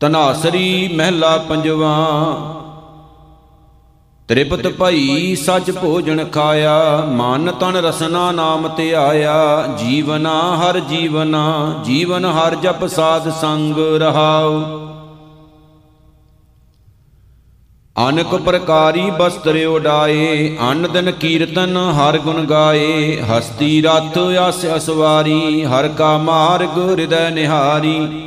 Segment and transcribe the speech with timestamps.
[0.00, 1.96] ਤਨਾਸਰੀ ਮਹਿਲਾ ਪੰਜਵਾ।
[4.28, 12.24] ਤ੍ਰਿਪਤ ਭਈ ਸਚ ਭੋਜਨ ਖਾਇਆ, ਮਨ ਤਨ ਰਸਨਾ ਨਾਮ ਤੇ ਆਇਆ। ਜੀਵਨਾ ਹਰ ਜੀਵਨਾ, ਜੀਵਨ
[12.24, 14.62] ਹਰ ਜਪ ਸਾਧ ਸੰਗ ਰਹਾਉ।
[18.08, 25.88] ਅਨਕ ਪ੍ਰਕਾਰੀ ਬਸਤਰ ਉਡਾਏ, ਅਨ ਦਿਨ ਕੀਰਤਨ ਹਰ ਗੁਣ ਗਾਏ। ਹਸਤੀ ਰਥ ਆਸ ਅਸਵਾਰੀ, ਹਰ
[25.88, 28.26] ਕਾ ਮਾਰਗ ਹਿਰਦੈ ਨਿਹਾਰੀ।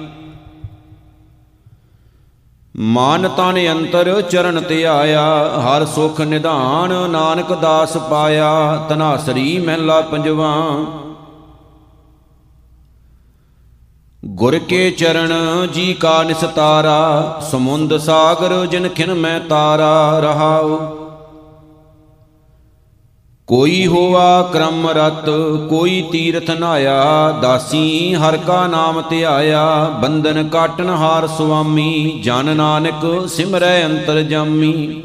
[2.80, 5.24] ਮਾਨ ਤਨ ਅੰਤਰ ਚਰਨ ਤੇ ਆਇਆ,
[5.60, 10.54] ਹਰ ਸੁਖ ਨਿਧਾਨ ਨਾਨਕ ਦਾਸ ਪਾਇਆ, ਤਨਾਸਰੀ ਮਹਿਲਾ ਪੰਜਵਾ।
[14.26, 15.34] ਗੁਰ ਕੇ ਚਰਨ
[15.74, 21.03] ਜੀ ਕਾ ਨਿਸਤਾਰਾ, ਸਮੁੰਦ ਸਾਗਰ ਜਿਨ ਖਿਨ ਮੈਂ ਤਾਰਾ ਰਹਾਉ।
[23.54, 25.30] ਕੋਈ ਹੋਆ ਕਰਮ ਰਤ,
[25.70, 33.86] ਕੋਈ ਤੀਰਥ ਨਾਇਆ, ਦਾਸੀ ਹਰ ਕਾ ਨਾਮ ਧਿਆਇਆ ਬੰਧਨ ਕਾਟਨ ਹਾਰ ਸੁਆਮੀ, ਜਨ ਨਾਨਕ ਸਿਮਰੈ
[33.86, 35.02] ਅੰਤਰ ਜਾਮੀ।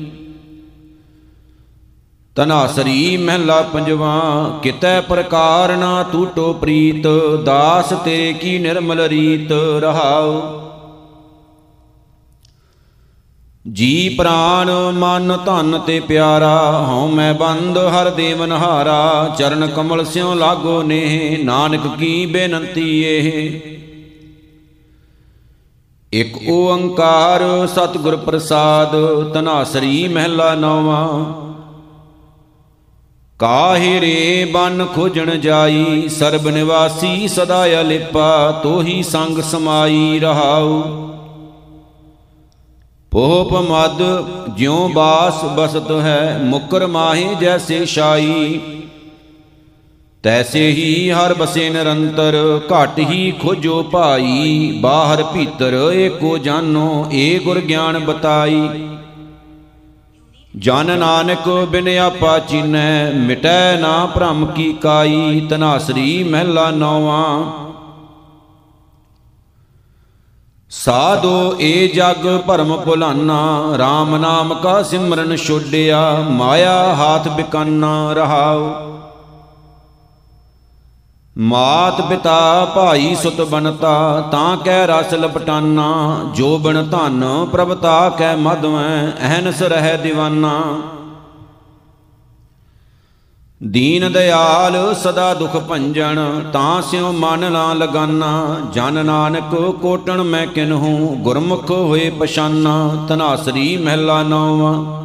[2.37, 4.21] ਤਨਾਸਰੀ ਮਹਿਲਾ ਪੰਜਵਾ,
[4.63, 7.07] ਕਿਤੈ ਪ੍ਰਕਾਰ ਨਾ ਟੂਟੋ ਪ੍ਰੀਤ,
[7.45, 10.43] ਦਾਸ ਤੇਰੇ ਕੀ ਨਿਰਮਲ ਰੀਤ ਰਹਾਉ।
[13.73, 20.35] ਜੀ ਪ੍ਰਾਨ ਮਨ ਧਨ ਤੇ ਪਿਆਰਾ, ਹਉ ਮੈਂ ਬੰਦ ਹਰ ਦੇਵਨ ਹਾਰਾ ਚਰਨ ਕਮਲ ਸਿਉ
[20.35, 23.61] ਲਾਗੋ ਨੇਹ, ਨਾਨਕ ਕੀ ਬੇਨੰਤੀ ਇਹ
[26.13, 28.97] ਇਕ ਓੰਕਾਰ ਸਤਿਗੁਰ ਪ੍ਰਸਾਦ
[29.35, 31.25] ਤਨਾਸਰੀ ਮਹਿਲਾ ਨੌਵਾਂ।
[33.39, 40.83] ਕਾਹੇ ਰੇ ਬਨ ਖੋਜਣ ਜਾਈ, ਸਰਬ ਨਿਵਾਸੀ ਸਦਾ ਅਲਿਪਾ, ਤੋਹੀ ਸੰਗ ਸਮਾਈ ਰਹਾਉ।
[43.13, 44.03] ਪੋਪ ਮਦ
[44.57, 48.61] ਜਿਉ ਬਾਸ ਬਸਤ ਹੈ, ਮੁਕਰ ਮਾਹੇ ਜੈਸੇ ਸ਼ਾਈ
[50.23, 52.35] ਤੈਸੇ ਹੀ ਹਰ ਬਸੇ ਨਿਰੰਤਰ,
[52.73, 58.69] ਘਟ ਹੀ ਖੋਜੋ ਭਾਈ। ਬਾਹਰ ਭੀਤਰ ਏਕੋ ਜਾਨੋ, ਏ ਗੁਰ ਗਿਆਨ ਬਤਾਈ।
[60.57, 67.68] ਜਨ ਨਾਨਕ ਬਿਨ ਆਪਾ ਚੀਨੈ, ਮਿਟੈ ਨਾ ਭ੍ਰਮ ਕੀ ਕਾਈ। ਤਨਾਸਰੀ ਮਹਿਲਾ ਨੌਵਾਂ
[70.71, 73.37] ਸਾਧੋ ਏ ਜਗ ਭਰਮ ਭੁਲਾਨਾ
[73.75, 78.69] RAM ਨਾਮ ਕਾ ਸਿਮਰਨ ਛੋਡਿਆ, ਮਾਇਆ ਹਾਥ ਬਿਕਾਨਾ ਰਹਾਉ।
[81.37, 89.13] ਮਾਤ ਪਿਤਾ ਭਾਈ ਸੁਤ ਬਨਤਾ ਤਾਂ ਕੈ ਰਸ ਲਪਟਾਨਾ, ਜੋ ਬਨ ਧਨ ਪ੍ਰਭਤਾ ਕੈ ਮਦਵੈ
[89.21, 90.63] ਅਹਨਸ ਰਹਿ ਦੀਵਾਨਾ।
[93.63, 101.17] ਦੀਨ ਦਿਆਲ ਸਦਾ ਦੁਖ ਭੰਜਨ, ਤਾਂ ਸਿਉ ਮਨ ਨਾ ਲਗਾਨਾ। ਜਨ ਨਾਨਕ ਕੋਟਣ ਮੈਂ ਕਿਨਹੂ
[101.17, 105.03] ਗੁਰਮੁਖ ਹੋਏ ਪਛਾਨਾ। ਤਨਾਸਰੀ ਮਹਿਲਾ ਨੌਵਾਂ।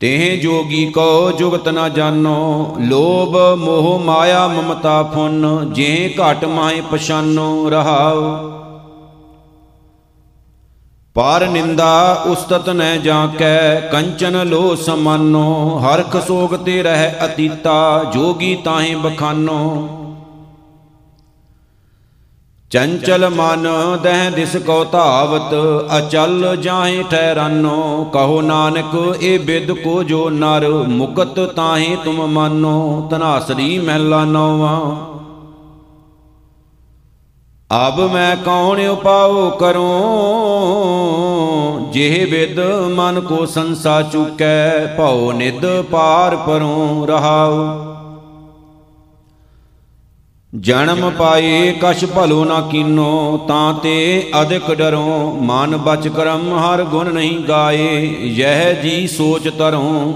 [0.00, 7.70] ਤੇਹ ਜੋਗੀ ਕੋ ਜੁਗਤ ਨਾ ਜਾਣੋ ਲੋਭ ਮੋਹ ਮਾਇਆ ਮਮਤਾ ਫੁਨ ਜੇ ਘਟ ਮਾਏ ਪਛਾਨੋ
[7.70, 8.57] ਰਹਾਉ।
[11.14, 18.56] ਪਰ ਨਿੰਦਾ ਉਸਤਤ ਨੈ ਜਾਂ ਕੈ ਕੰਚਨ ਲੋ ਸਮਾਨੋ ਹਰਖ ਸੋਗ ਤੇ ਰਹਿ ਅਤੀਤਾ, ਜੋਗੀ
[18.56, 19.88] ਤਾਹੇ ਬਖਾਨੋ।
[22.70, 23.68] ਚੰਚਲ ਮਨ
[24.02, 25.54] ਦਹਿ ਦਿਸ ਕੋ ਧਾਵਤ,
[25.98, 33.78] ਅਚਲ ਜਾਹੇ ਠਹਿਰਾਨੋ। ਕਹੋ ਨਾਨਕ, ਇਹ ਬਿਦ ਕੋ ਜੋ ਨਰ, ਮੁਕਤ ਤਾਹੇ ਤੁਮ ਮਾਨੋ। ਤਨਾਸਰੀ
[33.78, 35.17] ਮਹਿਲਾ ਨੌਵਾਂ।
[37.72, 39.90] ਅਬ ਮੈਂ ਕੌਣ ਉਪਾਉ ਕਰੂੰ?
[41.90, 42.60] ਜਿਹ ਵਿਦ
[42.94, 47.78] ਮਨ ਕੋ ਸੰਸਾ ਚੁਕੈ, ਭਉ ਨਿਦ ਪਾਰ ਪਰੋਂ ਰਹਾਉ।
[50.60, 57.12] ਜਨਮ ਪਾਏ ਕਛ ਭਲੋ ਨਾ ਕੀਨੋ, ਤਾਂ ਤੇ ਅਧਿਕ ਡਰੋ। ਮਨ ਬਚ ਕਰਮ ਹਰ ਗੁਣ
[57.12, 60.12] ਨਹੀਂ ਗਾਏ, ਯਹ ਜੀ ਸੋਚ ਤਰੋਂ।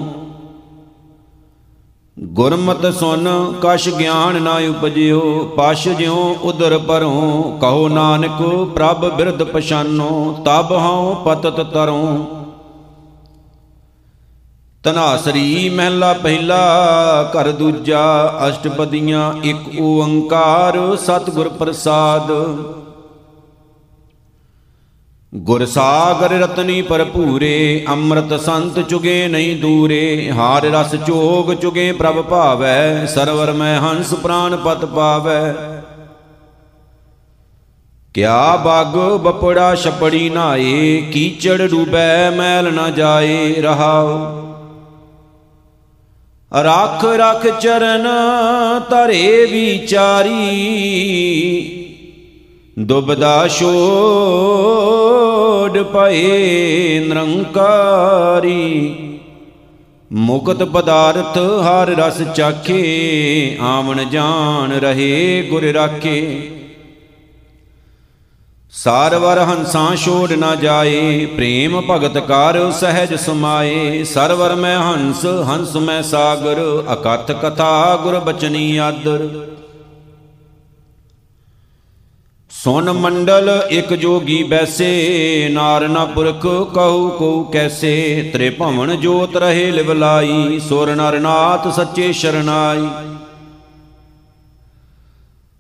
[2.16, 3.28] ਗੁਰਮਤ ਸੁਨ
[3.62, 5.20] ਕਛ ਗਿਆਨ ਨਾ ਉਪਜਿਓ
[5.56, 8.42] ਪਛ ਜਿਉ ਉਦਰ ਪਰੋਂ ਕਹੋ ਨਾਨਕ
[8.74, 10.10] ਪ੍ਰਭ ਬਿਰਧ ਪਛਾਨੋ,
[10.44, 12.18] ਤਬ ਹਉ ਪਤਤ ਤਰੋਂ
[14.84, 16.60] ਤਨਾਸਰੀ ਮਹਿਲਾ ਪਹਿਲਾ,
[17.32, 18.04] ਘਰ ਦੂਜਾ,
[18.48, 22.32] ਅਸ਼ਟਪਦੀਆਂ ਇੱਕ ਓੰਕਾਰ, ਸਤਿਗੁਰ ਪ੍ਰਸਾਦ।
[25.34, 33.06] ਗੁਰ ਸਾਗਰ ਰਤਨੀ ਭਰਪੂਰੇ, ਅੰਮ੍ਰਿਤ ਸੰਤ ਚੁਗੇ ਨਹੀਂ ਦੂਰੇ, ਹਾਰ ਰਸ ਚੋਗ ਚੁਗੇ ਪ੍ਰਭ ਭਾਵੈ,
[33.06, 35.54] ਸਰਵਰ ਮੈਂ ਹੰਸ ਪ੍ਰਾਨ ਪਤ ਪਾਵੈ।
[38.14, 44.18] ਕਿਆ ਬਗ ਬਪੜਾ ਛਪੜੀ ਨਾਏ, ਕੀਚੜ ਡੂਬੈ ਮੈਲ ਨਾ ਜਾਏ ਰਹਾਉ।
[46.52, 48.08] ਰੱਖ ਰੱਖ ਚਰਨ
[48.90, 50.38] ਧਰੇ ਵਿਚਾਰੀ
[52.78, 58.94] ਦੁਬਦਾ ਛੋੜ ਪਏ ਨਿਰੰਕਾਰੀ।
[60.12, 66.50] ਮੁਕਤ ਪਦਾਰਥ ਹਰ ਰਸ ਚਾਖੇ, ਆਵਣ ਜਾਣ ਰਹੇ ਗੁਰ ਰਾਖੇ।
[68.72, 76.02] ਸਾਰਵਰ ਹੰਸਾਂ ਛੋੜ ਨਾ ਜਾਏ, ਪ੍ਰੇਮ ਭਗਤ ਕਰ ਸਹਿਜ ਸਮਾਏ। ਸਰਵਰ ਮੈਂ ਹੰਸ ਹੰਸ ਮੈਂ
[76.02, 79.46] ਸਾਗਰ, ਅਕਥ ਕਥਾ ਗੁਰ ਬਚਨੀ ਆਦਰ।
[82.62, 86.42] ਸੁਨ ਮੰਡਲ ਇਕ ਜੋਗੀ ਬੈਸੇ ਨਾਰਨਾ ਪੁਰਖ
[86.74, 92.86] ਕਹੂ ਕੋ ਕੈਸੇ ਤ੍ਰੇ ਭਵਨ ਜੋਤ ਰਹੇ ਲਿਵਲਾਈ ਸੁਰ ਨਰਨਾਥ ਸੱਚੇ ਸ਼ਰਨਾਈ।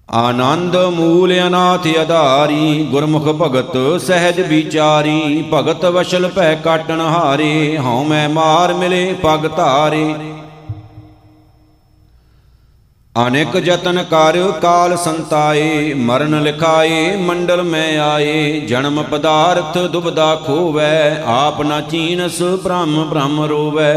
[0.08, 8.28] ਆਨੰਦ ਮੂਲ ਅਨਾਥ ਆਧਾਰੀ ਗੁਰਮੁਖ ਭਗਤ ਸਹਿਜ ਵਿਚਾਰੀ, ਭਗਤ ਵਸ਼ਲ ਭੈ ਕਾਟਣ ਹਾਰੇ, ਹਉ ਮੈਂ
[8.28, 10.14] ਮਾਰ ਮਿਲੇ ਪਗ ਧਾਰੇ।
[13.16, 21.60] ਅਨੇਕ ਜਤਨ ਕਰ ਕਾਲ ਸੰਤਾਏ, ਮਰਨ ਲਿਖਾਏ, ਮੰਡਲ ਮੈਂ ਆਏ, ਜਨਮ ਪਦਾਰਥ ਦੁਬਦਾ ਖੋਵੈ, ਆਪ
[21.62, 23.94] ਨਾ ਚੀਨਸ ਬ੍ਰਹਮ ਬ੍ਰਹਮ ਰੋਵੈ।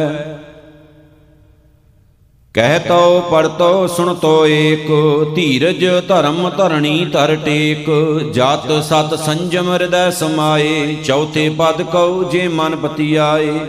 [2.56, 4.88] ਕਹਿਤੋ ਪੜਤੋ ਸੁਣਤੋ ਏਕ,
[5.36, 7.90] ਧੀਰਜ ਧਰਮ ਧਰਣੀ ਧਰ ਟੇਕ,
[8.34, 13.60] ਜਤ ਸਤ ਸੰਜਮ ਹਿਰਦੈ ਸਮਾਏ, ਚੌਥੇ ਪਦ ਕਉ ਜੇ ਮਨ ਪਤੀ ਆਏ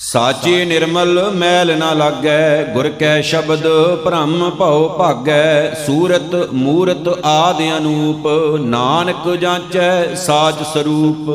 [0.00, 3.66] ਸਾਚੇ ਨਿਰਮਲ ਮੈਲ ਨਾ ਲਾਗੈ, ਗੁਰ ਕੈ ਸ਼ਬਦ
[4.04, 8.26] ਭ੍ਰਮ ਭਉ ਭਾਗੈ, ਸੂਰਤ ਮੂਰਤ ਆਦਿ ਅਨੂਪ,
[8.60, 11.30] ਨਾਨਕ ਜਾਂਚੈ ਸਾਚ ਸਰੂਪ।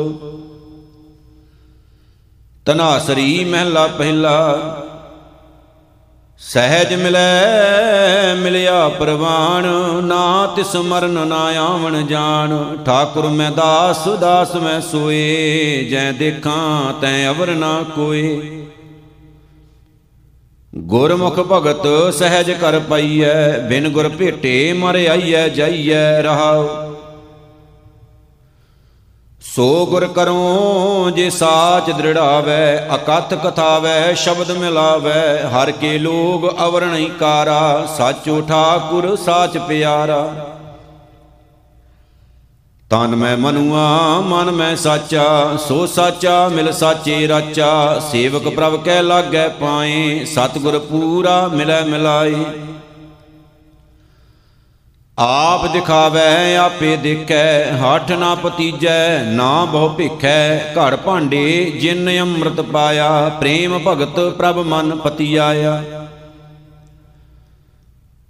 [2.66, 4.34] ਤਨਾਸਰੀ ਮਹਿਲਾ ਪਹਿਲਾ
[6.40, 9.66] ਸਹਿਜ ਮਿਲੈ, ਮਿਲਿਆ ਪ੍ਰਵਾਨ,
[10.04, 17.28] ਨਾ ਤਿਸ ਮਰਨ ਨਾ ਆਵਣ ਜਾਣ। ਠਾਕੁਰ ਮੈਂ ਦਾਸ ਦਾਸ ਮੈਂ ਸੋਏ, ਜੈ ਦੇਖਾਂ ਤੈ
[17.28, 18.62] ਅਵਰ ਨਾ ਕੋਏ।
[20.74, 26.85] ਗੁਰਮੁਖ ਭਗਤ ਸਹਿਜ ਕਰ ਪਈਐ, ਬਿਨ ਗੁਰ ਭੇਟੇ ਮਰ ਆਈਐ, ਜਾਈਐ ਰਹਾਉ।
[29.54, 37.10] ਸੋ ਗੁਰ ਕਰੋ, ਜੇ ਸਾਚ ਦ੍ਰਿੜਾਵੈ, ਅਕਥ ਕਥਾਵੈ, ਸ਼ਬਦ ਮਿਲਾਵੈ, ਹਰ ਕੇ ਲੋਗ ਅਵਰ ਨਹੀਂ
[37.10, 40.46] ਕਾਰਾ ਸਾਚੋ ਠਾਕੁਰ, ਸਾਚ ਪਿਆਰਾ।
[42.90, 49.48] ਤਨ ਮੈਂ ਮਨੁਆ, ਮਨ ਮੈਂ ਸਾਚਾ, ਸੋ ਸਾਚਾ, ਮਿਲ ਸਾਚੇ ਰਾਚਾ। ਸੇਵਕ ਪ੍ਰਭ ਕੈ ਲਾਗੈ
[49.48, 52.44] ਪਾਏ, ਸਤਿਗੁਰ ਪੂਰਾ ਮਿਲੈ ਮਿਲਾਏ।
[55.18, 63.28] ਆਪ ਦਿਖਾਵੈ, ਆਪੇ ਦੇਖੈ, ਹੱਠ ਨਾ ਪਤੀਜੈ, ਨਾ ਬਹੁ ਭਿਖੈ। ਘੜ ਭਾਂਡੇ ਜਿਨ ਅੰਮ੍ਰਿਤ ਪਾਇਆ,
[63.40, 65.82] ਪ੍ਰੇਮ ਭਗਤ ਪ੍ਰਭ ਮਨ ਪਤੀ ਆਇਆ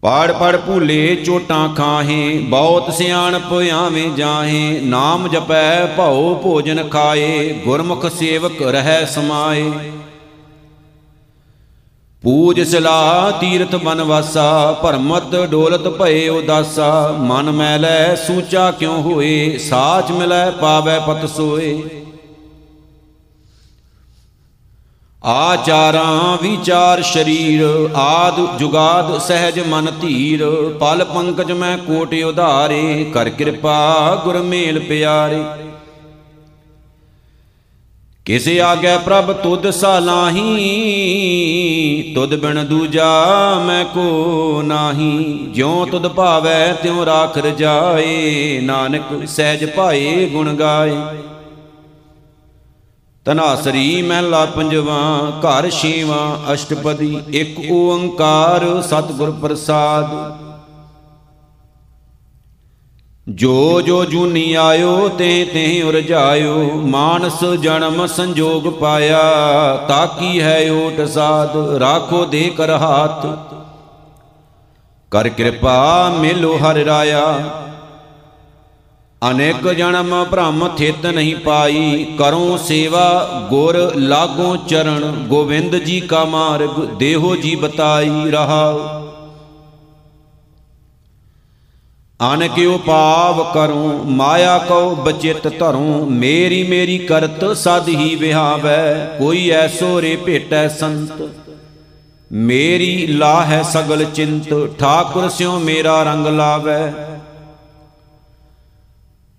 [0.02, 8.06] ਪੜ ਪੜ ਭੂਲੇ ਚੋਟਾਂ ਖਾਹੇ, ਬਹੁਤ ਸਿਆਣਪ ਆਵੇਂ ਜਾਹੇ। ਨਾਮ ਜਪੈ, ਭਉ ਭੋਜਨ ਖਾਏ, ਗੁਰਮੁਖ
[8.08, 9.70] ਸੇਵਕ ਰਹਿ ਸਮਾਏ।
[12.22, 20.10] ਪੂਜ ਸਲਾ ਤੀਰਥ ਬਨ ਵਾਸਾ, ਭਰਮਤ ਡੋਲਤ ਭਏ ਉਦਾਸਾ। ਮਨ ਮੈਲੈ ਸੂਚਾ ਕਿਉ ਹੋਏ, ਸਾਚ
[20.10, 21.82] ਮਿਲੈ ਪਾਵੈ ਪਤ ਸੋਏ।
[25.24, 30.44] ਆਚਾਰਾਂ ਵਿਚਾਰ ਸ਼ਰੀਰ, ਆਦ ਜੁਗਾਦ ਸਹਿਜ ਮਨ ਧੀਰ।
[30.80, 35.42] ਪਲ ਪੰਕਜ ਮੈਂ ਕੋਟ ਉਧਾਰੇ, ਕਰ ਕਿਰਪਾ ਗੁਰ ਮੇਲ ਪਿਆਰੇ।
[38.26, 40.42] ਕਿਸੇ ਆਗੇ ਪ੍ਰਭ ਤੁਧ ਸਾਲਾਹੀ
[42.14, 43.10] ਤੁਧ ਬਿਨ ਦੂਜਾ
[43.66, 50.96] ਮੈਂ ਕੋ ਨਾਹੀ। ਜਿਉ ਤੁਧ ਭਾਵੈ ਤਿਉ ਰਾਖ ਰਜਾਏ ਨਾਨਕ ਸਹਿਜ ਭਾਏ ਗੁਣ ਗਾਏ।
[53.24, 54.98] ਤਨਾਸਰੀ ਮਹਿਲਾ ਪੰਜਵਾ,
[55.40, 60.45] ਘਰ ਛੇਵਾ, ਅਸ਼ਟਪਦੀ, ਇੱਕ ਓੰਕਾਰ, ਸਤਿਗੁਰ ਪ੍ਰਸਾਦ।
[63.28, 69.18] ਜੋ ਜੋ ਜੂਨੀ ਆਇਓ ਤੇ ਤੇ ਉਰਜਾਇਓ ਮਾਨਸ ਜਨਮ ਸੰਜੋਗ ਪਾਇਆ
[69.88, 73.26] ਤਾਕੀ ਹੈ ਓਟ ਸਾਧ, ਰਾਖੋ ਦੇ ਕਰ ਹਾਥ।
[75.10, 77.50] ਕਰ ਕਿਰਪਾ ਮਿਲੋ ਹਰਿ ਰਾਇਆ।
[79.30, 86.84] ਅਨੇਕ ਜਨਮ ਭ੍ਰਮ ਥਿਤ ਨਹੀਂ ਪਾਈ ਕਰੋ ਸੇਵਾ ਗੁਰ ਲਾਗੋ ਚਰਨ ਗੋਵਿੰਦ ਜੀ ਕਾ ਮਾਰਗ,
[86.84, 88.95] ਦੇਹੋ ਜੀ ਬਤਾਈ ਰਹਾ।
[92.20, 99.50] ਅਨ ਕਿਉ ਪਾਵ ਕਰੂੰ, ਮਾਇਆ ਕਉ ਬਚਿਤ ਧਰੂੰ, ਮੇਰੀ ਮੇਰੀ ਕਰਤ ਸਦ ਹੀ ਵਿਹਾਵੈ, ਕੋਈ
[99.50, 101.28] ਐਸੋ ਰੇ ਭੇਟੈ ਸੰਤ।
[102.32, 106.92] ਮੇਰੀ ਲਾਹੈ ਸਗਲ ਚਿੰਤ, ਠਾਕੁਰ ਸਿਉ ਮੇਰਾ ਰੰਗ ਲਾਵੈ।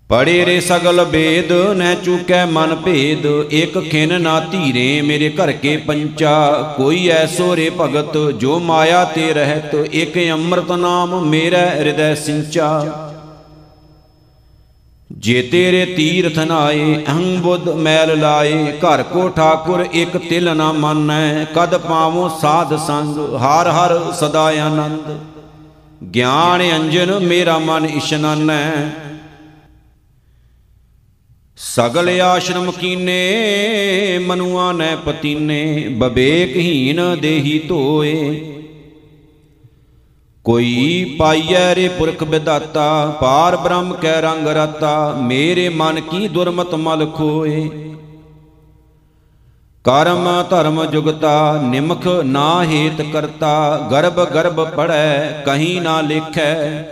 [0.08, 5.76] ਪੜੇ ਰੇ ਸਗਲ ਬੇਦ ਨੈ ਚੁਕੈ ਮਨ ਭੇਦ। ਇਕ ਖਿਨ ਨਾ ਧੀਰੇ ਮੇਰੇ ਘਰ ਕੇ
[5.76, 12.70] ਪੰਚਾ। ਕੋਈ ਐਸੋ ਰੇ ਭਗਤ ਜੋ ਮਾਇਆ ਤੇ ਰਹਿਤ। ਇਕ ਅੰਮ੍ਰਿਤ ਨਾਮ ਮੇਰਾ ਹਿਰਦੈ ਸਿੰਚਾ।
[15.12, 21.44] ਜੇ ਤੇਰੇ ਤੀਰਥ ਨਾਏ, ਅਹੰ ਬੁੱਧ ਮੈਲ ਲਾਏ। ਘਰ ਕੋ ਠਾਕੁਰ ਇਕ ਤਿਲ ਨਾ ਮੰਨੈ।
[21.44, 25.18] ਕਦ ਪਾਵੋ ਸਾਧ ਸੰਗ, ਹਰ ਹਰ ਸਦਾ ਆਨੰਦ।
[26.14, 28.72] ਗਿਆਨ ਅੰਜਨ ਮੇਰਾ ਮਨ ਇਸ਼ਨਾਨੈ।
[31.60, 38.40] ਸਗਲ ਆਸ਼ਰਮ ਕੀਨੇ, ਮਨੁਆ ਨੈ ਪਤੀਨੇ ਬਵੇਕਹੀਨ ਦੇਹੀ ਧੋਏ।
[40.44, 47.06] ਕੋਈ ਪਾਈਐ ਰੇ ਪੁਰਖ ਵਿਦਾਤਾ ਪਾਰ ਬ੍ਰਹਮ ਕੈ ਰੰਗ ਰਾਤਾ, ਮੇਰੇ ਮਨ ਕੀ ਦੁਰਮਤ ਮਲ
[47.06, 47.68] ਖੋਏ।
[49.84, 56.82] ਕਰਮ ਧਰਮ ਜੁਗਤਾ, ਨਿਮਖ ਨਾ ਹੇਤ ਕਰਤਾ, ਗਰਭ ਗਰਭ ਪੜੈ ਕਹੀਂ ਨਾ ਲਿਖੈ।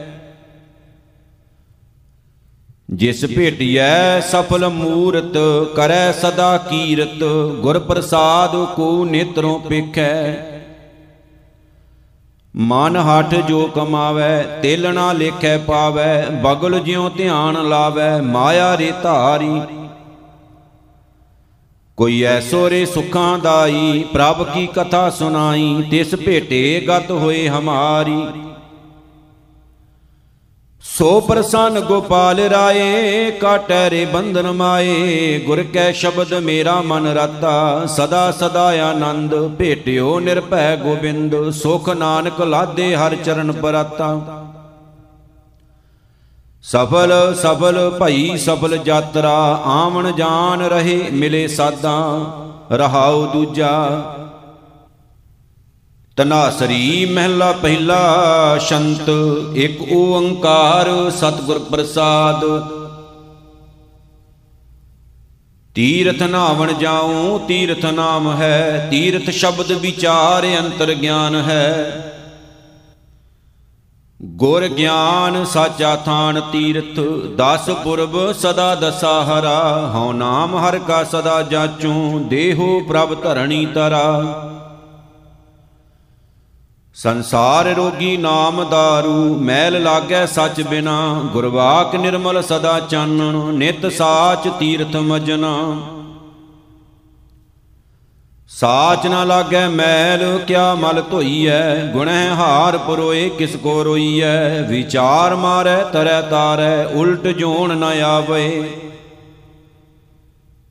[2.88, 5.36] ਜਿਸ ਭੇਟਿਐ ਸਫਲ ਮੂਰਤ,
[5.76, 7.24] ਕਰੈ ਸਦਾ ਕੀਰਤ
[7.60, 10.36] ਗੁਰ ਪ੍ਰਸਾਦ ਕੋ ਨੇਤਰੋਂ ਪੇਖੈ।
[12.54, 19.60] ਮਨ ਹਠ ਜੋ ਕਮਾਵੈ ਤੇਲ ਨਾ ਲੇਖੈ ਪਾਵੈ, ਬਗਲ ਜਿਉ ਧਿਆਨ ਲਾਵੈ, ਮਾਇਆ ਰੇ ਧਾਰੀ।
[21.98, 28.22] ਕੋਈ ਐਸੋ ਰੇ ਸੁਖਾਂ ਦਾਈ, ਪ੍ਰਭ ਕੀ ਕਥਾ ਸੁਨਾਈ ਤਿਸ ਭੇਟੇ ਗਤ ਹੋਏ ਹਮਾਰੀ।
[30.98, 38.30] ਸੋ ਪ੍ਰਸੰਨ ਗੋਪਾਲ ਰਾਏ, ਕਾਟੈ ਰੇ ਬੰਧਨ ਮਾਏ। ਗੁਰ ਕੈ ਸ਼ਬਦ ਮੇਰਾ ਮਨ ਰਤਾ, ਸਦਾ
[38.30, 44.08] ਸਦਾ ਆਨੰਦ। ਭੇਟਿਓ ਨਿਰਭੈ ਗੋਬਿੰਦ, ਸੁਖ ਨਾਨਕ ਲਾਦੇ ਹਰ ਚਰਨ ਪਰਾਤਾ।
[46.62, 51.96] ਸਫਲ ਸਫਲ ਭਈ, ਸਫਲ ਯਾਤਰਾ, ਆਵਣ ਜਾਣ ਰਹੇ ਮਿਲੇ ਸਾਦਾ।
[52.72, 53.72] ਰਹਾਉ ਦੂਜਾ
[56.16, 59.08] ਤਨਾਸਰੀ ਮਹਿਲਾ ਪਹਿਲਾ ਸ਼ੰਤ,
[59.54, 62.44] ਇੱਕ ਓੰਕਾਰ ਸਤਿਗੁਰ ਪ੍ਰਸਾਦ।
[65.74, 72.02] ਤੀਰਥ ਨਾਵਣ ਜਾਉ, ਤੀਰਥ ਨਾਮ ਹੈ, ਤੀਰਥ ਸ਼ਬਦ ਵਿਚਾਰ ਅੰਤਰ ਗਿਆਨ ਹੈ।
[74.22, 77.00] ਗੁਰ ਗਿਆਨ ਸਾਚਾ ਥਾਨ ਤੀਰਥ,
[77.36, 84.12] ਦਸ ਪੁਰਬ ਸਦਾ ਦਸਾਹਰਾ ਹਉ ਨਾਮ ਹਰ ਕਾ ਸਦਾ ਜਾਚੂ, ਦੇਹੋ ਪ੍ਰਭ ਧਰਣੀ ਤਰਾ
[86.96, 94.96] ਸੰਸਾਰ ਰੋਗੀ ਨਾਮ दारू ਮੈਲ ਲਾਗੈ ਸੱਚ ਬਿਨਾ। ਗੁਰਵਾਕ ਨਿਰਮਲ ਸਦਾ ਚਾਨਣ, ਨਿਤ ਸਾਚ ਤੀਰਥ
[94.96, 95.80] ਮਜਨਾ।
[98.48, 101.86] ਸਾਚ ਨਾ ਲਾਗੈ ਮੈਲ, ਕਿਆ ਮਲ ਧੋਈਐ?
[101.86, 104.62] ਗੁਣਹਿ ਹਾਰ ਪਰੋਏ, ਕਿਸ ਕੋ ਰੋਈਐ?
[104.62, 108.80] ਵਿਚਾਰ ਮਾਰੈ, ਤਰੈ ਤਾਰੈ, ਉਲਟ ਜੋਣ ਨ ਆਵੇ।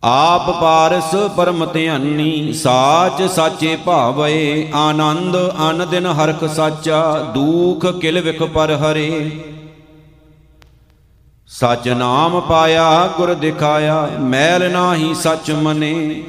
[0.03, 5.37] ਆਪ ਪਾਰਸ ਪਰਮ ਧਿਆਨੀ, ਸਾਚ ਸਾਚੇ ਭਾਵੇ ਆਨੰਦ
[5.69, 9.31] ਅਨ ਦਿਨ ਹਰਖ ਸਾਚਾ, ਦੂਖ ਕਿਲ ਵਿਖ ਪਰ ਹਰੇ।
[11.47, 16.23] ਸਚ ਨਾਮ ਪਾਇਆ, ਗੁਰ ਦਿਖਾਇਆ, ਮੈਲ ਨਾਹੀ ਸਚ ਮਨੇ।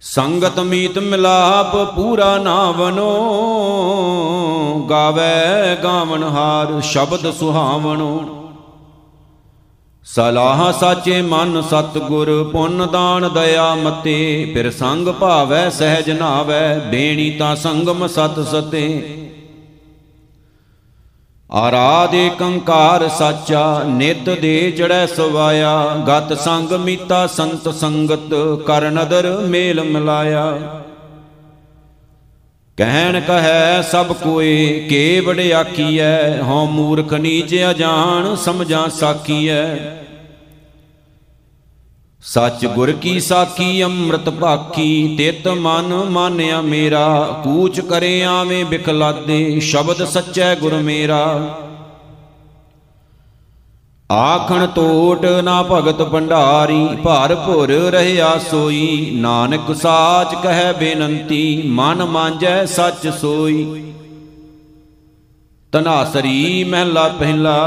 [0.00, 3.12] ਸੰਗਤ ਮੀਤ ਮਿਲਾਪ ਪੂਰਾ ਨਾਵਨੋ,
[4.90, 8.37] ਗਾਵੇ ਗਾਵਨ ਹਾਰ ਸ਼ਬਦ ਸੁਹਾਵਣੋ।
[10.14, 17.56] ਸਲਾਹ ਸਾਚੇ ਮਨ ਸਤਗੁਰ, ਪੁੰਨ ਦਾਨ ਦਇਆ ਮਤੇ। ਫਿਰ ਸੰਗ ਭਾਵੈ, ਸਹਿਜ ਨਾਵੈ ਬੇਣੀ ਤਾਂ
[17.56, 19.02] ਸੰਗਮ ਸਤ ਸਤੇ।
[21.52, 28.34] ਆਰਾਧੇ ਕੰਕਾਰ ਸਾਚਾ, ਨਿਤ ਦੇ ਚੜੈ ਸਵਾਇਆ। ਗਤ ਸੰਗ ਮੀਤਾ ਸੰਤ ਸੰਗਤ,
[28.66, 30.58] ਕਰ ਨਦਰ ਮੇਲ ਮਿਲਾਇਆ।
[32.76, 36.42] ਕਹਿਣ ਕਹੈ, ਸਭ ਕੋਏ, ਕੇ ਵਡਿਆਕੀਐ?
[36.42, 39.97] ਹਉ ਮੂਰਖ ਨੀਚ ਅਜਾਣ, ਸਮਝਾਂ ਸਾਕੀਐ
[42.28, 50.04] ਸੱਚ ਗੁਰ ਕੀ ਸਾਖੀ, ਅੰਮ੍ਰਿਤ ਭਾਖੀ, ਤਿਤ ਮਨ ਮਾਨਿਆ ਮੇਰਾ, ਕੂਚ ਕਰੇ ਆਵੇਂ ਬਿਖਲਾਦੇ, ਸ਼ਬਦ
[50.04, 51.20] ਸੱਚੈ ਗੁਰ ਮੇਰਾ।
[54.12, 62.64] ਆਖਣ ਟੋਟ ਨਾ ਭਗਤ ਭੰਡਾਰੀ ਭਰ ਭੁਰ ਰਹਿਆ ਸੋਈ, ਨਾਨਕ ਸਾਚ ਕਹੈ ਬੇਨੰਤੀ, ਮਨ ਮਾਂਜੈ
[62.66, 63.92] ਸੱਚ ਸੋਈ।
[65.72, 67.58] ਤਨਾਸਰੀ ਮਹਿਲਾ ਪਹਿਲਾ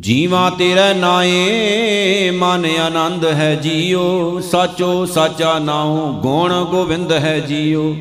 [0.00, 7.94] ਜੀਵਾ ਤੇਰਾ ਨਾਏ, ਮਨ ਆਨੰਦ ਹੈ ਜੀਉ ਸਾਚੋ ਸਾਚਾ ਨਾਉ, ਗੁਣ ਗੋਵਿੰਦ ਹੈ ਜੀਉ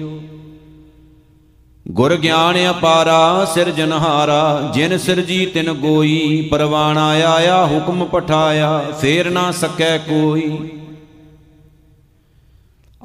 [1.88, 9.98] ਗੁਰ ਗਿਆਨ ਅਪਾਰਾ ਸਿਰਜਨਹਾਰਾ ਜਿਨ ਸਿਰਜੀ ਤਿਨ ਗੋਈ, ਪਰਵਾਣਾ ਆਇਆ, ਹੁਕਮ ਪਠਾਇਆ, ਫੇਰ ਨਾ ਸਕੈ
[9.98, 10.58] ਕੋਈ।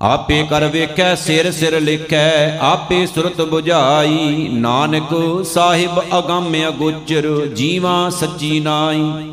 [0.01, 8.61] ਆਪੇ ਕਰ ਵੇਖੈ, ਸਿਰ ਸਿਰ ਲਿਖੈ, ਆਪੇ ਸੁਰਤ 부ਝਾਈ ਨਾਨਕ ਸਾਹਿਬ ਅਗੰਮ ਅਗੋਚਰ, ਜੀਵਾ ਸੱਚੀ
[8.61, 9.33] ਨਾਈ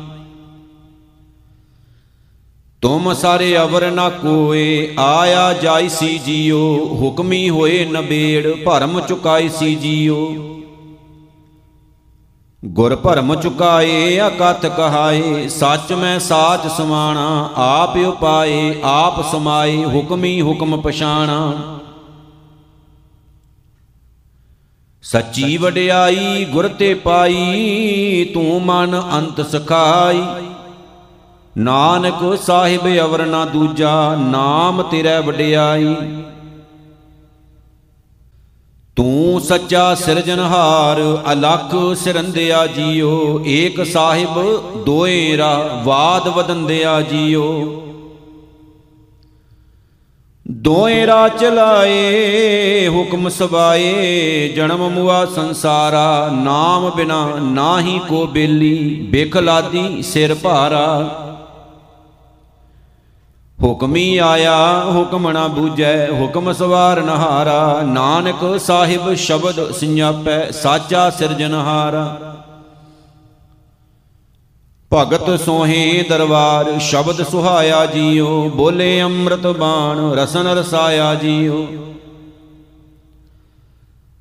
[2.82, 9.74] ਤੁਮ ਸਾਰੇ ਅਵਰ ਨਾ ਕੋਏ, ਆਇਆ ਜਾਈ ਸੀ ਜੀਓ, ਹੁਕਮੀ ਹੋਏ ਨਬੇੜ ਭਰਮ ਚੁਕਾਈ ਸੀ
[9.74, 10.34] ਜੀਓ।
[12.62, 20.80] ਗੁਰ ਭਰਮ ਚੁਕਾਏ ਅਕਥ ਕਹਾਏ ਸੱਚ ਮੈਂ ਸਾਚ ਸਮਾਣਾ ਆਪ ਉਪਾਏ ਆਪ ਸਮਾਏ ਹੁਕਮੀ ਹੁਕਮ
[20.80, 21.52] ਪਛਾਣਾ।
[25.02, 30.22] ਸੱਚੀ ਵਡਿਆਈ ਗੁਰ ਤੇ ਪਾਈ ਤੂੰ ਮਨ ਅੰਤ ਸਖਾਈ।
[31.56, 35.94] ਨਾਨਕ ਸਾਹਿਬ ਅਵਰ ਨਾ ਦੂਜਾ ਨਾਮ ਤੇਰਾ ਵਡਿਆਈ।
[39.28, 41.00] ਤੂੰ ਸੱਚਾ ਸਿਰਜਨਹਾਰ
[41.32, 44.38] ਅਲਖ ਸਿਰੰਦਿਆ ਜੀਓ, ਏਕ ਸਾਹਿਬ
[44.86, 47.82] ਦੋਏਰਾ ਵਾਦ ਵਦੰਦਿਆ ਜੀਓ।
[50.50, 60.02] ਦੋਏ ਰਾ ਚਲਾਏ, ਹੁਕਮ ਸਬਾਏ ਜਨਮ ਮੁਆ ਸੰਸਾਰਾ, ਨਾਮ ਬਿਨਾ ਨਾਹੀ ਕੋ ਬੇਲੀ, ਬਿਖ ਲਾਦੀ
[60.02, 60.88] ਸਿਰ ਭਾਰਾ।
[63.62, 72.34] ਹੁਕਮੀ ਆਇਆ, ਹੁਕਮ ਨਾ ਬੂਝੈ, ਹੁਕਮ ਸਵਾਰ ਨਹਾਰਾ। ਨਾਨਕ ਸਾਹਿਬ ਸ਼ਬਦ ਸਿੰਜਾਪੈ ਸਾਚਾ ਸਿਰਜਨਹਾਰਾ
[74.94, 81.66] ਭਗਤ ਸੋਹੇ ਦਰਬਾਰ, ਸ਼ਬਦ ਸੁਹਾਇਆ ਜੀਓ। ਬੋਲੇ ਅੰਮ੍ਰਿਤ ਬਾਣ, ਰਸਨ ਰਸਾਇਆ ਜੀਓ।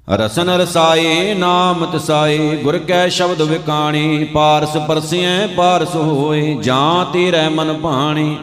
[0.09, 7.73] ਰਸਨ ਰਸਾਏ, ਨਾਮ ਤਸਾਏ, ਗੁਰ ਕੈ ਸ਼ਬਦ ਵਿਕਾਣੇ। ਪਾਰਸ ਪਰਸਿਐ, ਪਾਰਸ ਹੋਏ, ਜਾਂ ਤੇਰੇ ਮਨ
[7.73, 8.35] ਭਾਣੇ।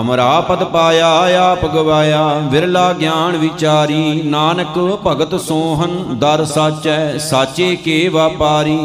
[0.00, 1.08] ਅਮਰਾ ਪਦ ਪਾਇਆ,
[1.42, 8.78] ਆਪ ਗਵਾਇਆ, ਵਿਰਲਾ ਗਿਆਨ ਵਿਚਾਰੀ, ਨਾਨਕ ਭਗਤ ਸੋਹਨ ਦਰ ਸਾਚੈ, ਸਾਚੇ ਕੇ ਵਾਪਾਰੀ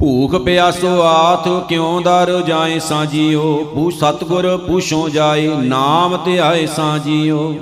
[0.00, 7.54] ਭੂਖ ਪਿਆਸੋ ਆਥ ਕਿਉ ਦਰ ਜਾਏ ਸਾਜੀਓ ਪੂ ਸਤਗੁਰ ਪੂਛੋ ਜਾਏ, ਨਾਮ ਧਿਆਏ ਸਾਜੀਓ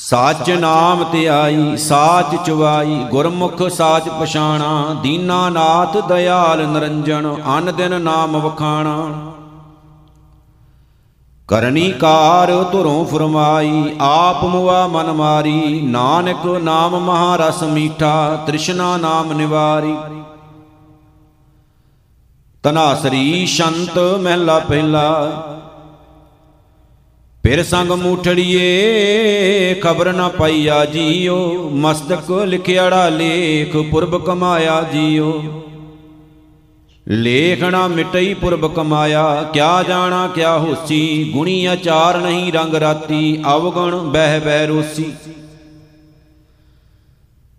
[0.00, 9.32] ਸਾਚ ਨਾਮ ਧਿਆਈ ਸਾਚ ਚੁਵਾਈ ਗੁਰਮੁਖ ਸਾਚ ਪਛਾਣਾ ਦੀਨਾਨਾਥ ਦਇਆਲ ਨਰੰਜਨ ਅਨ ਦਿਨ ਨਾਮ ਵਖਾਣਾ।
[11.48, 19.96] ਕਰਨੀ ਕਾਰ ਧੁਰੋਂ ਫਰਮਾਈ, ਆਪ ਮੁਆ ਮਨ ਮਾਰੀ, ਨਾਨਕ ਨਾਮ ਮਹਾਰਸ ਮੀਠਾ, ਤ੍ਰਿਸ਼ਨਾ ਨਾਮ ਨਿਵਾਰੀ।
[22.62, 25.30] ਤਨਾਸਰੀ ਸ਼ੰਤ ਮਹਿਲਾ ਪਹਿਲਾ
[27.48, 35.62] ਫਿਰ ਸੰਗ ਮੂਠੜੀਏ, ਖਬਰ ਨਾ ਪਾਈਆ ਜੀਓ। ਮਸਤਕ ਲਿਖਿਆੜਾ ਲੇਖ ਪੁਰਬ ਕਮਾਇਆ ਜੀਓ।
[37.08, 44.40] ਲੇਖਣਾ ਮਿਟਈ ਪੁਰਬ ਕਮਾਇਆ, ਕਿਆ ਜਾਣਾ ਕਿਆ ਹੋਸੀ। ਗੁਣੀ ਆਚਾਰ ਨਹੀਂ ਰੰਗ ਰਾਤੀ, ਅਵਗਣ ਬਹਿ
[44.40, 45.12] ਬਹਿ ਰੋਸੀ।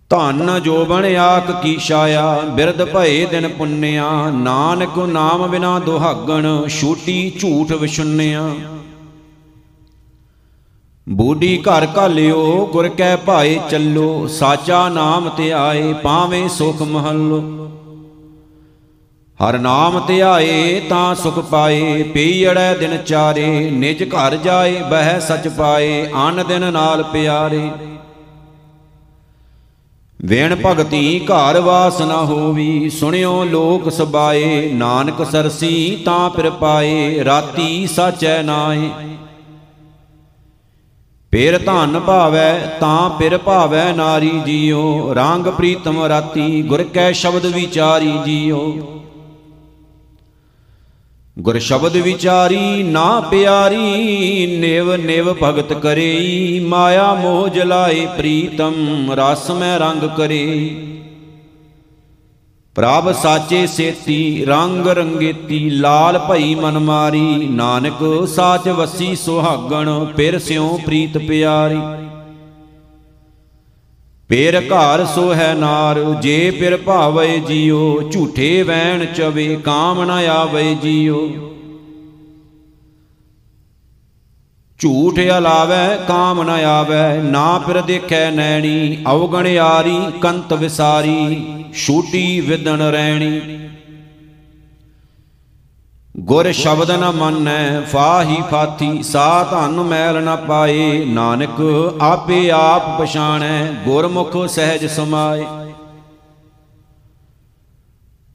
[0.10, 7.32] ਧਨ ਜੋ ਬਣ ਆਕ ਕੀ ਛਾਇਆ, ਬਿਰਧ ਭਏ ਦਿਨ ਪੁੰਨਿਆ। ਨਾਨਕ ਨਾਮ ਬਿਨਾ ਦੁਹਾਗਣ, ਛੂਟੀ
[7.40, 8.50] ਝੂਠ ਵਿਸ਼ੁੰਨਿਆ
[11.12, 17.70] ਬੂਢੀ ਘਰ ਘਾਲਿਓ, ਗੁਰ ਕੈ ਭਾਏ ਚੱਲੋ, ਸਾਚਾ ਨਾਮ ਧਿਆਏ ਪਾਵੇਂ ਸੁਖ ਮਹੱਲੋ।
[19.40, 26.08] ਹਰ ਨਾਮ ਧਿਆਏ ਤਾਂ ਸੁਖ ਪਾਏ, ਪੀੜੈ ਦਿਨ ਚਾਰੇ, ਨਿਜ ਘਰ ਜਾਏ, ਬਹਿ ਸਚ ਪਾਏ,
[26.28, 27.70] ਅਨ ਦਿਨ ਨਾਲ ਪਿਆਰੇ।
[30.26, 37.88] ਵੇਣ ਭਗਤੀ ਘਰ ਵਾਸ ਨਾ ਹੋਵੀ, ਸੁਣਿਓ ਲੋਕ ਸਬਾਏ, ਨਾਨਕ ਸਰਸੀ ਤਾਂ ਪਿਰ ਪਾਏ, ਰਾਤੀ
[37.88, 38.90] ਸਾਚੈ ਨਾਏ।
[41.32, 48.14] ਪੇਰ ਧਨ ਭਾਵੈ, ਤਾਂ ਪਿਰ ਭਾਵੈ ਨਾਰੀ ਜੀਓ। ਰੰਗ ਪ੍ਰੀਤਮ ਰਾਤੀ, ਗੁਰ ਕੈ ਸ਼ਬਦ ਵਿਚਾਰੀ
[48.26, 48.62] ਜੀਓ।
[51.40, 58.74] ਗੁਰ ਸ਼ਬਦ ਵਿਚਾਰੀ, ਨਾ ਪਿਆਰੀ, ਨਿਵ ਨਿਵ ਭਗਤ ਕਰੇ ਮਾਇਆ ਮੋਹ ਜਲਾਏ ਪ੍ਰੀਤਮ,
[59.12, 60.46] ਰਸ ਮੈਂ ਰੰਗ ਕਰੇ
[62.80, 70.80] ਪ੍ਰਭ ਸਾਚੇ ਸੇਤੀ, ਰੰਗ ਰੰਗੇਤੀ, ਲਾਲ ਭਈ ਮਨ ਮਾਰੀ। ਨਾਨਕ ਸਾਚ ਵਸੀ ਸੁਹਾਗਣ ਪਿਰ ਸਿਉ
[70.86, 71.80] ਪ੍ਰੀਤ ਪਿਆਰੀ।
[74.30, 80.76] ਪੇਰ ਘਰ ਸੋ ਹੈ ਨਾਰ, ਜੇ ਪਿਰ ਭਾਵੇ ਜੀਓ, ਝੂਠੇ ਵੈਣ ਚਵੇ, ਕਾਮ ਨ ਆਵੇ
[80.76, 81.49] ਜੀਓ।
[84.80, 91.42] ਝੂਠ ਅਲਾਵੇ, ਕਾਮ ਨ ਆਵੇ, ਨਾ ਪਿਰ ਦੇਖੈ ਨੈਣੀ, ਅਵਗਣ ਯਾਰੀ ਕੰਤ ਵਿਸਾਰੀ,
[91.76, 93.60] ਛੂਟੀ ਵਿਦਣ ਰਹਿਣੀ
[96.20, 101.62] ਗੁਰ ਸ਼ਬਦ ਨ ਮੰਨੈ, ਫਾਹੀ ਫਾਥੀ, ਸਾ ਧਨ ਮੈਲ ਨ ਪਾਏ, ਨਾਨਕ
[102.02, 105.46] ਆਪੇ ਆਪ ਪਛਾਣੈ, ਗੁਰਮੁਖ ਸਹਿਜ ਸਮਾਏ।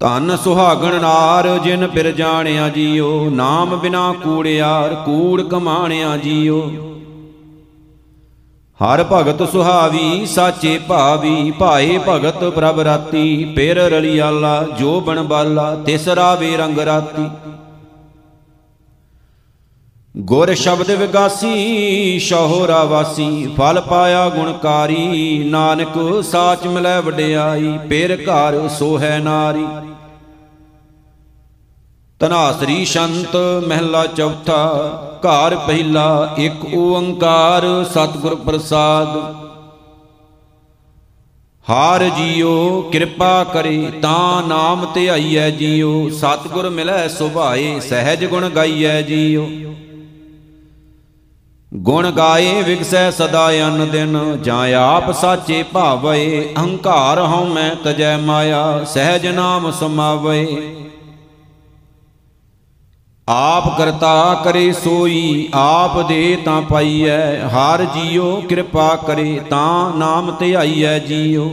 [0.04, 6.70] ਧਨ ਸੁਹਾਗਣ ਨਾਰ, ਜਿਨ ਪਿਰ ਜਾਣਿਆ ਜੀਓ, ਨਾਮ ਬਿਨਾ ਕੂੜਿਆਰ ਕੂੜ ਕਮਾਣਿਆ ਜੀਓ।
[8.80, 16.08] ਹਰ ਭਗਤ ਸੁਹਾਵੀ, ਸਾਚੇ ਭਾਵੀ, ਭਾਏ ਭਗਤ ਪ੍ਰਭ ਰਾਤੀ ਪਿਰ ਰਲਿਆਲਾ, ਜੋ ਬਣ ਬਾਲਾ, ਤਿਸ
[16.08, 17.53] ਰਾਵੇ ਰੰਗ ਰਾਤੀ।
[20.16, 29.18] ਗੁਰ ਸ਼ਬਦ ਵਿਗਾਸੀ, ਸ਼ਹੋਰਾ ਵਾਸੀ ਫਲ ਪਾਇਆ ਗੁਣਕਾਰੀ, ਨਾਨਕ ਸਾਚ ਮਿਲੈ ਵਡਿਆਈ, ਪੇਰ ਘਰ ਸੋਹੈ
[29.18, 29.66] ਨਾਰੀ।
[32.20, 34.68] ਤਨਾਸਰੀ ਸ਼ੰਤ ਮਹਿਲਾ ਚੌਥਾ,
[35.18, 39.18] ਘਰ ਪਹਿਲਾ ਇੱਕ ਓੰਕਾਰ, ਸਤਿਗੁਰ ਪ੍ਰਸਾਦ।
[41.70, 49.73] ਹਾਰ ਜੀਓ, ਕਿਰਪਾ ਕਰੇ, ਤਾਂ ਨਾਮ ਧਿਆਈਐ ਜੀਓ। ਸਤਿਗੁਰ ਮਿਲੈ ਸੁਭਾਏ, ਸਹਿਜ ਗੁਣ ਗਾਈਐ ਜੀਓ।
[51.76, 58.84] ਗੁਣ ਗਾਏ ਵਿਗਸੈ ਸਦਾ ਅਨ ਦਿਨ ਜਾਂ ਆਪ ਸਾਚੇ ਭਾਵੇ ਅਹੰਕਾਰ ਹਉ ਮੈਂ ਤਜੈ ਮਾਇਆ,
[58.84, 60.46] ਸਹਿਜ ਨਾਮ ਸਮਾਵੇ।
[63.28, 70.98] ਆਪ ਕਰਤਾ ਕਰੇ ਸੋਈ, ਆਪ ਦੇ ਤਾਂ ਪਾਈਐ, ਹਰ ਜੀਉ ਕਿਰਪਾ ਕਰੇ, ਤਾਂ ਨਾਮ ਧਿਆਈਐ
[70.98, 71.50] ਜੀਉ।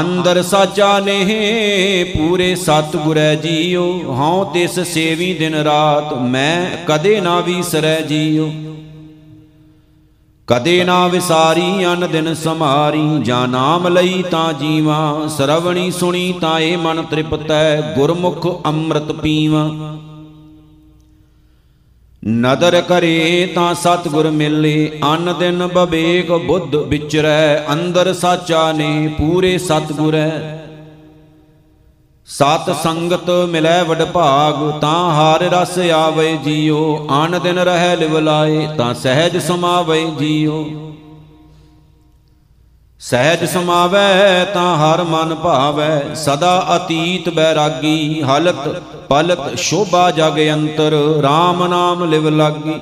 [0.00, 8.00] ਅੰਦਰ ਸਾਚਾ ਨੇਹ, ਪੂਰੇ ਸਤਿਗੁਰੈ ਜੀਓ। ਹਉ ਤਿਸ ਸੇਵੀ ਦਿਨ ਰਾਤ, ਮੈਂ ਕਦੇ ਨਾ ਵੀਸਰੈ
[8.00, 8.52] ਜੀਓ।
[10.46, 16.76] ਕਦੇ ਨਾ ਵਿਸਾਰੀ, ਅਨ ਦਿਨ ਸਮਾਰੀ, ਜਾਂ ਨਾਮ ਲਈ ਤਾਂ ਜੀਵਾਂ। ਸਰਵਣੀ ਸੁਣੀ ਤਾਂ ਏ
[16.76, 19.96] ਮਨ ਤ੍ਰਿਪਤੈ, ਗੁਰਮੁਖ ਅੰਮ੍ਰਿਤ ਪੀਵਾਂ।
[22.24, 30.30] ਨਦਰ ਕਰੇ ਤਾਂ ਸਤਿਗੁਰ ਮਿਲੇ, ਅਨ ਦਿਨ ਬਵੇਕ ਬੁੱਧ ਵਿਚਰੈ, ਅੰਦਰ ਸਾਚਾ ਨੇ ਪੂਰੇ ਸਤਿਗੁਰੈ।
[32.28, 38.66] ਸਤ ਸੰਗਤ ਮਿਲੈ ਵਡ ਭਾਗ, ਤਾਂ ਹਾਰ ਰਸ ਆਵੇ ਜੀਓ ਅਨ ਦਿਨ ਰਹਿ ਲਿਵ ਲਾਏ,
[38.78, 40.64] ਤਾਂ ਸਹਿਜ ਸਮਾਵੇ ਜੀਓ।
[43.04, 48.68] ਸਹਿਜ ਸਮਾਵੈ ਤਾਂ ਹਰ ਮਨ ਭਾਵੈ, ਸਦਾ ਅਤੀਤ ਬੈਰਾਗੀ, ਹਲਤ
[49.08, 52.80] ਪਲਤ ਸ਼ੋਭਾ ਜਗ ਅੰਤਰ RAM ਨਾਮ ਲਿਵ ਲਾਗੀ।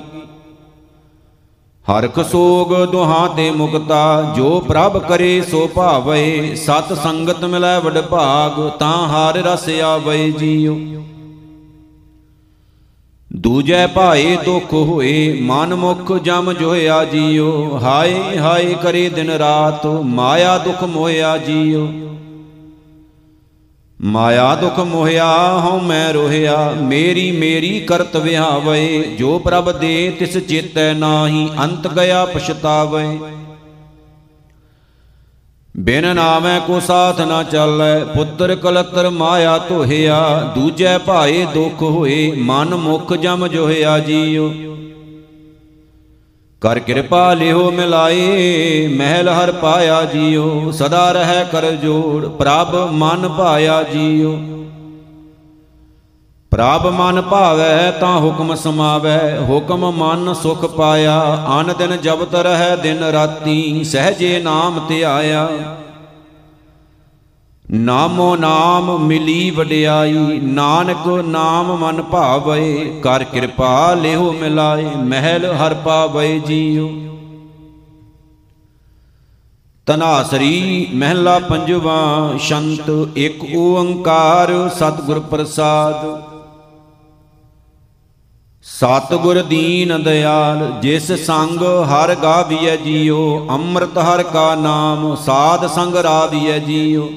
[1.85, 8.69] ਹਰ ਸੋਗ ਦੁਹਾਂ ਤੇ ਮੁਕਤਾ, ਜੋ ਪ੍ਰਭ ਕਰੇ ਸੋ ਭਾਵੇ, ਸਤ ਸੰਗਤ ਮਿਲੈ ਵਡ ਭਾਗ
[8.79, 10.75] ਤਾਂ ਹਰ ਰਸ ਆਵੇ ਜੀਓ
[13.35, 20.57] ਦੂਜੈ ਭਾਏ ਦੁਖ ਹੋਏ, ਮਨ ਮੁਖ ਜਮ ਜੋਇਆ ਜੀਓ। ਹਾਏ ਹਾਏ ਕਰੇ ਦਿਨ ਰਾਤ, ਮਾਇਆ
[20.57, 21.89] ਦੁਖ ਮੋਇਆ ਜੀਓ।
[24.01, 30.93] ਮਾਇਆ ਦੁਖ ਮੋਹਿਆ, ਹਉ ਮੈਂ ਰੋਹਿਆ, ਮੇਰੀ ਮੇਰੀ ਕਰਤ ਵਿਹਾਵੇ ਜੋ ਪ੍ਰਭ ਦੇ ਤਿਸ ਚੇਤੈ
[30.93, 33.19] ਨਾਹੀ, ਅੰਤ ਗਿਆ ਪਛਤਾਵੇ।
[35.77, 42.75] ਬਿਨ ਨਾਮੈ ਕੋ ਸਾਥ ਨਾ ਚੱਲੈ, ਪੁੱਤਰ ਕਲਤਰ ਮਾਇਆ ਧੋਹਿਆ, ਦੂਜੈ ਭਾਏ ਦੁਖ ਹੋਏ, ਮਨ
[42.75, 44.53] ਮੁਖ ਜਮ ਜੋਹਿਆ ਜੀਉ।
[46.61, 53.83] ਕਰ ਕਿਰਪਾ ਲਿਓ ਮਿਲਾਏ, ਮਹਿਲ ਹਰ ਪਾਇਆ ਜੀਉ, ਸਦਾ ਰਹਿ ਕਰ ਜੋੜ, ਪ੍ਰਭ ਮਨ ਭਾਇਆ
[53.83, 54.52] ਜੀਉ।
[56.53, 63.03] ਪ੍ਰਭ ਮਨ ਭਾਵੈ, ਤਾਂ ਹੁਕਮ ਸਮਾਵੈ। ਹੁਕਮ ਮਨ ਸੁਖ ਪਾਇਆ, ਅਨ ਦਿਨ ਜਬਤ ਰਹਿ, ਦਿਨ
[63.03, 65.49] ਰਾਤੀ ਸਹਜੇ ਨਾਮ ਧਿਆਇਆ
[67.71, 72.59] ਨਾਮੋ ਨਾਮ ਮਿਲੀ ਵਡਿਆਈ, ਨਾਨਕ ਨਾਮ ਮਨ ਭਾਵੈ,
[73.03, 76.89] ਕਰ ਕਿਰਪਾ ਲਿਓ ਮਿਲਾਏ, ਮਹਿਲ ਹਰ ਪਾਵੈ ਜੀਉ।
[79.85, 86.32] ਤਨਾਸਰੀ ਮਹਿਲਾ ਪੰਜਵਾ, ਸ਼ੰਤ ਇੱਕ ਓੰਕਾਰ, ਸਤਿਗੁਰ ਪ੍ਰਸਾਦ।
[88.65, 96.57] ਸਤਿਗੁਰ ਦੀਨ ਦਇਆਲ ਜਿਸ ਸੰਗ ਹਰ ਗਾਵੀਐ ਜੀਉ ਅੰਮ੍ਰਿਤ ਹਰ ਕਾ ਨਾਮ, ਸਾਧ ਸੰਗ ਰਾਵੀਐ
[96.59, 97.07] ਜੀਉ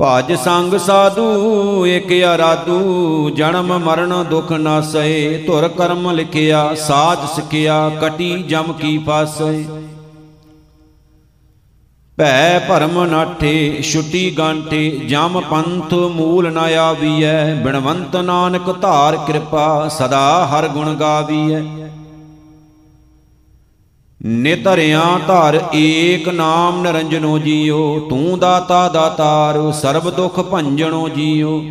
[0.00, 8.32] ਭਜ ਸੰਗ ਸਾਧੂ, ਇਕ ਅਰਾਧੂ, ਜਨਮ ਮਰਨ ਦੁਖ ਨਾਸੈ ਧੁਰ ਕਰਮ ਲਿਖਿਆ, ਸਾਜ ਸਿਖਿਆ, ਕਟੀ
[8.42, 9.52] ਜਮ ਕੀ ਫਾਸੈ
[12.18, 20.46] ਭੈ ਭਰਮ ਨਾਠੇ, ਛੁੱਟੀ ਗਾਂਠੇ, ਜਮ ਪੰਥ ਮੂਲ ਨ ਆਵੀਐ, ਬਿਨਵੰਤ ਨਾਨਕ ਧਾਰ ਕਿਰਪਾ ਸਦਾ
[20.46, 21.60] ਹਰ ਗੁਣ ਗਾਵੀਐ।
[24.20, 31.62] ਨਿਤਰਿਆਂ ਧਰ ਏਕ ਨਾਮ ਨਰੰਜਨੋ ਜੀਓ, ਤੂੰ ਦਾਤਾ ਦਾਤਾਰ, ਸਰਬ ਦੁਖ ਭੰਜਣੋ ਜੀਓ।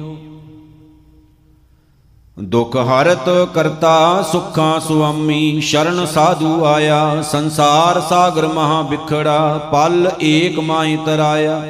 [2.37, 10.97] ਦੁਖ ਹਰਤ ਕਰਤਾ ਸੁਖਾਂ ਸੁਆਮੀ, ਸ਼ਰਨ ਸਾਧੂ ਆਇਆ, ਸੰਸਾਰ ਸਾਗਰ ਮਹਾ ਵਿਖੜਾ ਪਲ ਏਕ ਮਾਈ
[11.05, 11.61] ਤਰਾਇਆ।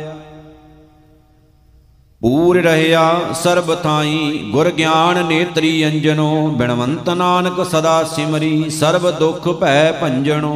[2.21, 9.91] ਪੂਰ ਰਹਿਆ ਸਰਬ ਥਾਈ, ਗੁਰ ਗਿਆਨ ਨੇਤਰੀ ਅੰਜਨੋ, ਬਿਨਵੰਤ ਨਾਨਕ ਸਦਾ ਸਿਮਰੀ, ਸਰਬ ਦੁਖ ਭੈ
[9.91, 10.55] ਭੰਜਣੋ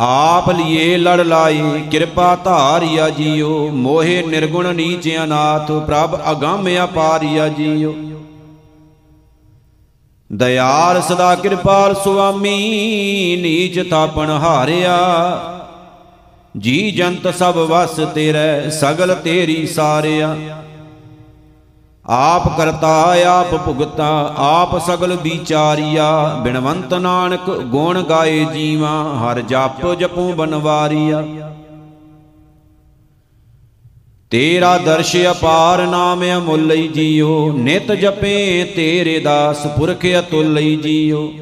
[0.00, 7.94] ਆਪ ਲਿਏ ਲੜ ਲਾਈ ਕਿਰਪਾ ਧਾਰਿਆ ਜੀਓ। ਮੋਹਿ ਨਿਰਗੁਣ ਨੀਚ ਅਨਾਥ ਪ੍ਰਭ ਅਗੰਮ ਅਪਾਰਿਆ ਜੀਓ।
[10.32, 12.58] ਦਇਆਲ ਸਦਾ ਕਿਰਪਾਲ ਸੁਆਮੀ,
[13.42, 14.98] ਨੀਚ ਤਾਪਣ ਹਾਰਿਆ।
[16.58, 20.36] ਜੀ ਜੰਤ ਸਭ ਵਸ ਤੇਰੇ, ਸਗਲ ਤੇਰੀ ਸਾਰਿਆ।
[22.08, 30.32] ਆਪ ਕਰਤਾ, ਆਪ ਭੁਗਤਾ, ਆਪ ਸਗਲ ਵਿਚਾਰੀਆ ਬਿਨਵੰਤ ਨਾਨਕ ਗੁਣ ਗਾਏ ਜੀਵਾ, ਹਰ ਜਪ ਜਪੂ
[30.32, 31.24] ਬਨਵਾਰੀਆ।
[34.30, 41.32] ਤੇਰਾ ਦਰਸ਼ ਅਪਾਰ ਨਾਮ ਅਮੁੱਲਈ ਜੀਓ, ਨਿਤ ਜਪੇ ਤੇਰੇ ਦਾਸ ਪੁਰਖ ਅਤੁੱਲਈ ਜੀਓ।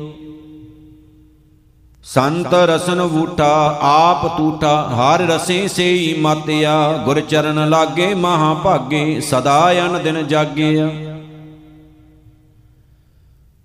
[2.05, 9.73] ਸੰਤ ਰਸਨ ਵੂਟਾ, ਆਪ ਟੂਟਾ ਹਰ ਰਸੇ ਸੇਈ ਮਾਤਿਆ, ਗੁਰ ਚਰਨ ਲਾਗੇ ਮਹਾ ਭਾਗੇ, ਸਦਾ
[9.73, 10.89] ਅਨ ਦਿਨ ਜਾਗਿਆ।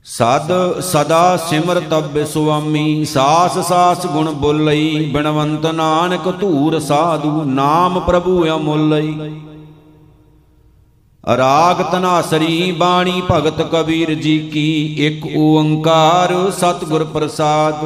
[0.06, 8.46] ਸਦ ਸਦਾ ਸਿਮਰ ਤਬ ਸੁਆਮੀ, ਸਾਸ ਸਾਸ ਗੁਣ ਬੋਲਈ, ਬਿਨਵੰਤ ਨਾਨਕ ਧੂਰ ਸਾਧੂ, ਨਾਮ ਪ੍ਰਭੂ
[8.56, 9.42] ਅਮੁੱਲਈ।
[11.38, 17.86] ਰਾਗ ਤਨਾਸਰੀ ਬਾਣੀ ਭਗਤ ਕਬੀਰ ਜੀ ਕੀ, ਇੱਕ ਓੰਕਾਰ ਸਤਿਗੁਰ ਪ੍ਰਸਾਦ।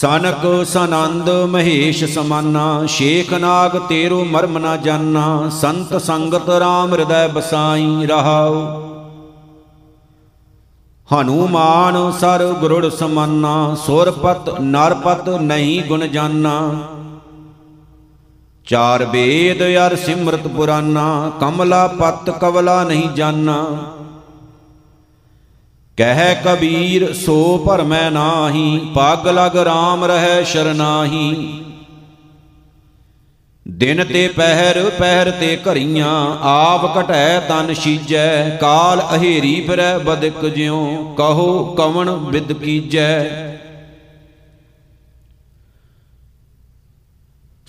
[0.00, 8.06] ਸਨਕ ਸਨੰਦ ਮਹੇਸ਼ ਸਮਾਨਾ, ਸ਼ੇਖ ਨਾਗ ਤੇਰੋ ਮਰਮ ਨਾ ਜਾਨਾ, ਸੰਤ ਸੰਗਤ RAM ਹਿਰਦੈ ਬਸਾਈ
[8.06, 8.54] ਰਹਾਉ।
[11.08, 16.82] ਹਨੂਮਾਨ ਸਰ ਗੁਰੜ ਸਮਾਨਾ, ਸੁਰਪਤ ਨਰਪਤ ਨਹੀਂ ਗੁਣ ਜਾਨਾ।
[18.64, 23.66] ਚਾਰ ਵੇਦ ਅਰ ਸਿਮਰਤ ਪੁਰਾਨਾ, ਕਮਲਾ ਪਤ ਕਵਲਾ ਨਹੀਂ ਜਾਨਾ।
[25.96, 31.64] ਕਹਿ ਕਬੀਰ, ਸੋ ਭਰਮੈ ਨਾਹੀ, ਪਗ ਲਗ RAM ਰਹਿ ਸ਼ਰਨਾਹੀ।
[33.68, 41.14] ਦਿਨ ਤੇ ਪਹਿਰ ਪਹਿਰ ਤੇ ਘਰੀਆਂ, ਆਪ ਘਟੈ ਤਨ ਸੀਜੈ, ਕਾਲ ਅਹੇਰੀ ਫਿਰੈ ਬਦਕ ਜਿਉ,
[41.18, 43.51] ਕਹੋ ਕਵਣ ਵਿਦ ਕੀਜੈ।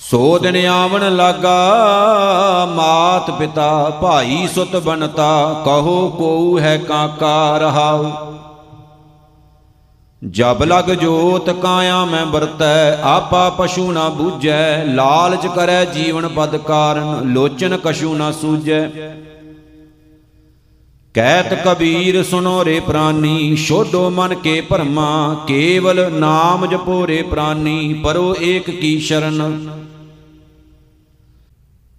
[0.04, 8.12] ਸੋ ਦਿਨ ਆਵਣ ਲਾਗਾ, ਮਾਤ ਪਿਤਾ ਭਾਈ ਸੁਤ ਬਨਤਾ ਕਹੋ ਕੋਉ ਹੈ ਕਾਕਾ ਰਹਾਉ।
[10.22, 17.32] ਜਬ ਲਗ ਜੋਤ ਕਾਇਆ ਮੈਂ ਵਰਤੈ, ਆਪਾ ਪਸ਼ੂ ਨਾ ਬੂਝੈ, ਲਾਲਚ ਕਰੈ ਜੀਵਨ ਪਦ ਕਾਰਨ,
[17.34, 18.88] ਲੋਚਨ ਕਛੂ ਨਾ ਸੂਝੈ।
[21.16, 28.36] ਕਹਿਤ ਕਬੀਰ ਸੁਨੋ ਰੇ ਪ੍ਰਾਨੀ ਛੋਡੋ ਮਨ ਕੇ ਭਰਮਾ, ਕੇਵਲ ਨਾਮ ਜਪੋ ਰੇ ਪ੍ਰਾਨੀ, ਪਰੋ
[28.42, 29.70] ਏਕ ਕੀ ਸ਼ਰਨ।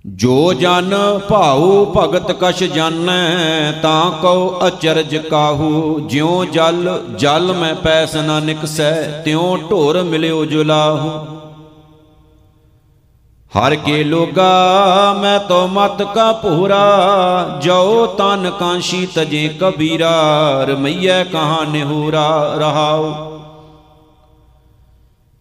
[0.07, 0.95] ਜੋ ਜਨ
[1.29, 9.23] ਭਾਉ ਭਗਤ ਕਛ ਜਾਣੈ, ਤਾਂ ਕਉ ਅਚਰਜ ਕਾਹੂ। ਜਿਉ ਜਲ ਜਲ ਮੈਂ ਪੈਸ ਨਾ ਨਿਕਸੈ,
[9.25, 11.11] ਤਿਉ ਢੋਰ ਮਿਲਿਓ ਜੁਲਾਹੂ।
[13.59, 21.65] ਹਰ ਕੇ ਲੋਗਾ, ਮੈਂ ਤੋ ਮਤ ਕਾ ਭੂਰਾ। ਜੋ ਤਨ ਕਾਂਸ਼ੀ ਤਜੇ ਕਬੀਰਾ, ਰਮਈਐ ਕਹਾ
[21.65, 23.34] ਨਿਹੂਰਾ ਰਹਾਉ।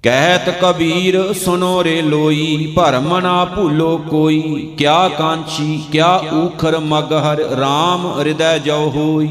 [0.04, 8.20] ਕਹਿਤ ਕਬੀਰ ਸੁਨੋ ਰੇ ਲੋਈ, ਭਰਮ ਨਾ ਭੂਲੋ ਕੋਈ। ਕਿਆ ਕਾਂਚੀ ਕਿਆ ਊਖਰ ਮਗਹਰ RAM
[8.20, 9.30] ਹਿਰਦੈ ਜੋ ਹੋਈ।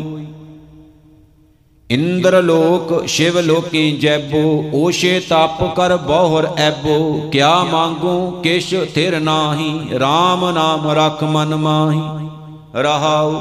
[1.90, 9.80] ਇੰਦਰ ਲੋਕ, ਸ਼ਿਵ ਲੋਕੀ ਜੈਬੋ, ਓਸ਼ੇ ਤਪ ਕਰ ਬਹੁਰ ਐਬੋ। ਕਿਆ ਮੰਗੂ, ਕਿਛ ਥਿਰ ਨਾਹੀ
[9.94, 12.28] RAM ਨਾਮ ਰਖ ਮਨ ਮਾਹੀ।
[12.74, 13.32] ਰਹਾਉ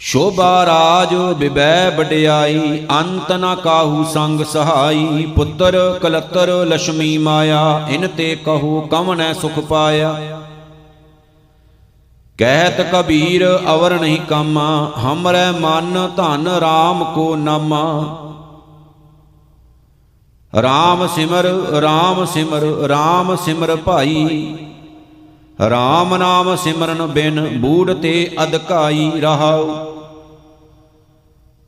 [0.00, 8.36] ਸ਼ੋਭਾ ਰਾਜ ਬਿਬੈ ਵਡਿਆਈ, ਅੰਤ ਨ ਕਾਹੂ ਸੰਗ ਸਹਾਈ, ਪੁੱਤਰ ਕਲਤਰ ਲక్ష్ਮੀ ਮਾਇਆ, ਇਨ ਤੇ
[8.36, 10.40] ਕਹੂ ਕਵਨੈ ਸੁਖ ਪਾਇਆ।
[12.38, 17.84] ਕਹਿਤ ਕਬੀਰ, ਅਵਰ ਨਹੀਂ ਕਾਮਾ, ਹਮਰੈ ਮਨ ਧਨ RAM ਕੋ ਨਾਮਾ।
[20.52, 21.46] RAM ਸਿਮਰ
[21.78, 24.56] RAM ਸਿਮਰ RAM ਸਿਮਰ ਭਾਈ
[25.58, 29.70] RAM ਨਾਮ ਸਿਮਰਨ ਬਿਨ ਬੂੜ ਤੇ ਅਧਕਾਈ ਰਹਾਉ।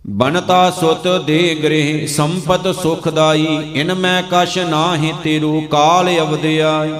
[0.07, 6.92] ਬਨਤਾ ਸੁਤ ਦੇ ਗ੍ਰਹਿ, ਸੰਪਤ ਸੁਖਦਾਈ ਇਨ ਮੈਂ ਕਛ ਨਾਹੀ ਤੇਰੂ ਕਾਲ ਅਵਦ ਆਈ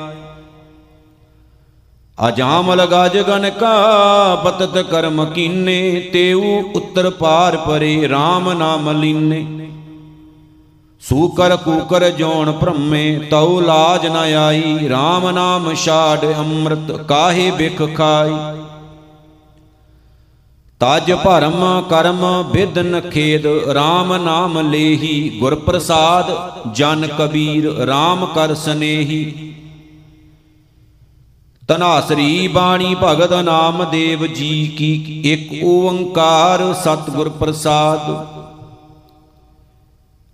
[2.29, 9.70] ਅਜਾਮਲ ਗਜ ਗਨ ਕਾ ਪਤਤ ਕਰਮ ਕੀਨੇ ਤੇਉ ਉੱਤਰ ਪਾਰ ਪਰੇ RAM ਨਾਮ ਲੀਨੇ।
[11.03, 18.35] ਸੂਕਰ ਕੂਕਰ ਜੋਣ ਭ੍ਰਮੇ, ਤਉ ਲਾਜ ਨ ਆਈ RAM ਨਾਮ ਛਾੜ ਅੰਮ੍ਰਿਤ ਕਾਹੇ ਬਿਖ ਖਾਈ?
[20.81, 26.31] ਤਜ ਭਰਮ ਕਰਮ ਵਿਦਨ ਖੇਦ RAM ਨਾਮ ਲੇਹੀ ਗੁਰ ਪ੍ਰਸਾਦ
[26.75, 29.25] ਜਨ ਕਬੀਰ RAM ਕਰ ਸਨੇਹੀ।
[31.69, 38.11] ਤਨਾਸਰੀ ਬਾਣੀ ਭਗਤ ਨਾਮ ਦੇਵ ਜੀ ਕੀ ਇੱਕ ਓੰਕਾਰ ਸਤਿਗੁਰ ਪ੍ਰਸਾਦ।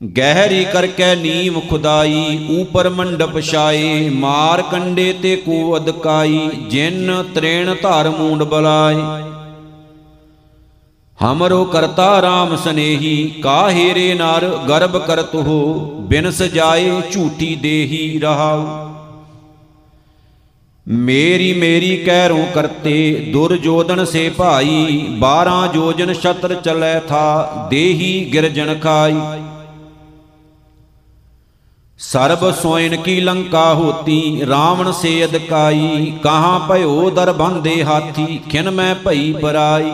[0.00, 8.10] ਗਹਿਰੀ ਕਰਕੇ ਨੀਮ ਖੁਦਾਈ ਊਪਰ ਮੰਡਪ ਛਾਏ, ਮਾਰ ਕੰਡੇ ਤੇ ਕੋ ਅਦਕਾਈ, ਜਿਨ ਤ੍ਰੇਣ ਧਰ
[8.10, 8.96] ਮੂੰਡ ਬਲਾਏ।
[11.18, 15.62] ਹਮਰੋ ਕਰਤਾ RAM ਸਨੇਹੀ ਕਾਹੇ ਰੇ ਨਰ ਗਰਭ ਕਰਤ ਹੋ
[16.00, 18.66] ਬਿਨ ਸਜਾਏ ਝੂਠੀ ਦੇਹੀ ਰਹਾਉ।
[20.86, 29.14] ਮੇਰੀ ਮੇਰੀ ਕਹਿਰੋਂ ਕਰਤੇ ਦੁਰਜੋਦਨ ਸੇ ਭਾਈ 12 ਜੋਜਨ ਛਤਰ ਚਲੈ ਥਾ, ਦੇਹੀ ਗਿਰਜਨ ਖਾਈ।
[32.00, 38.94] ਸਰਬ ਸੋਇਨ ਕੀ ਲੰਕਾ ਹੋਤੀ, ਰਾਵਣ ਸੇ ਅਦਕਾਈ ਕਹਾਂ ਭਇਓ ਦਰ ਬੰਦੇ ਹਾਥੀ, ਖਿਨ ਮੈਂ
[38.94, 39.92] ਭਈ ਪਰਾਈ।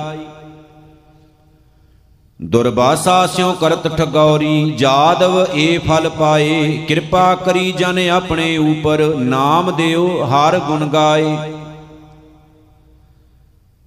[2.41, 10.25] ਦੁਰਬਾਸਾ ਸਿਉ ਕਰਤ ਠਗੌਰੀ, ਜਾਦਵ ਏ ਫਲ ਪਾਏ, ਕਿਰਪਾ ਕਰੀ ਜਨ ਆਪਣੇ ਉਪਰ, ਨਾਮ ਦਿਓ
[10.25, 11.37] ਹਰ ਗੁਣ ਗਾਏ।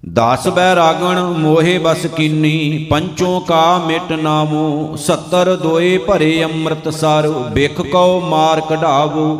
[0.06, 7.28] ਦਸ ਬੈ ਰਾਗਣ, ਮੋਹੇ ਬਸ ਕੀਨੀ, ਪੰਚੋਂ ਕਾ ਮਿਟ ਨਾਮੋ 70 ਦੋਏ ਭਰੇ ਅੰਮ੍ਰਿਤ ਸਰ
[7.52, 9.36] ਬਿਖ ਕਉ ਮਾਰ ਕਢਾਵੋ।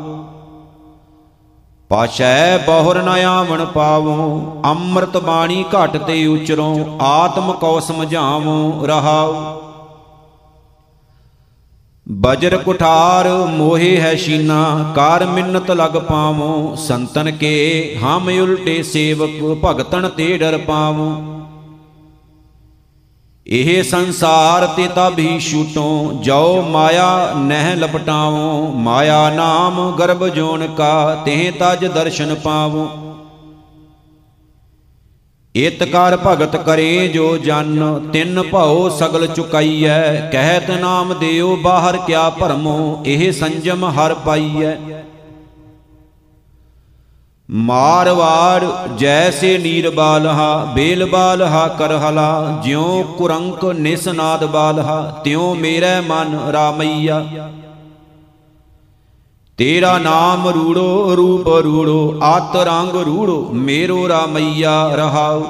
[1.91, 4.17] ਪਾਸ਼ੈ ਬਹੁਰ ਨ ਆਵਣ ਪਾਵੋ,
[4.65, 9.35] ਅੰਮ੍ਰਿਤ ਬਾਣੀ ਘਟ ਤੇ ਉਚਰੋ, ਆਤਮ ਕੋ ਸਮਝਾਵੋ ਰਹਾਉ
[12.07, 20.09] ਬਜਰ ਕੁਠਾਰ ਮੋਹੇ ਹੈ ਸ਼ੀਨਾ, ਕਰ ਮਿੰਨਤ ਲਗ ਪਾਵੋ, ਸੰਤਨ ਕੇ ਹਮ ਉਲਟੇ ਸੇਵਕ, ਭਗਤਨ
[20.09, 21.15] ਤੇ ਡਰ ਪਾਵੋ।
[23.47, 31.53] ਇਹ ਸੰਸਾਰ ਤੇ ਤਭੀ ਛੂਟੋ ਜੋ ਮਾਇਆ ਨਹਿ ਲਪਟਾਵੋ, ਮਾਇਆ ਨਾਮ ਗਰਭ ਜੋਨ ਕਾ ਤੇ
[31.61, 32.89] ਤਜ ਦਰਸ਼ਨ ਪਾਵੋ।
[35.57, 42.29] ਇਤ ਕਰ ਭਗਤ ਕਰੇ ਜੋ ਜਨ, ਤਿੰਨ ਭਉ ਸਗਲ ਚੁਕਾਈਐ, ਕਹਿਤ ਨਾਮ ਦਿਓ ਬਾਹਰ ਕਿਆ
[42.31, 44.77] ਭਰਮੋ, ਇਹ ਸੰਜਮ ਹਰ ਪਾਈਐ।
[47.49, 48.65] ਮਾਰਵਾੜ
[48.99, 57.25] ਜੈਸੇ ਨੀਰ ਬਾਲਹਾ, ਬੇਲ ਬਾਲਹਾ ਕਰਹਲਾ ਜਿਉ ਕੁਰੰਕ ਨਿਸਨਾਦ ਬਾਲਹਾ, ਤਿਉ ਮੇਰੇ ਮਨ ਰਾਮਈਆ।
[59.59, 65.45] ਤੇਰਾ ਨਾਮ ਰੂੜੋ, ਰੂਪ ਰੂੜੋ, ਆਤ ਰੰਗ ਰੂੜੋ, ਮੇਰੋ ਰਾਮਈਆ ਰਹਾਉ।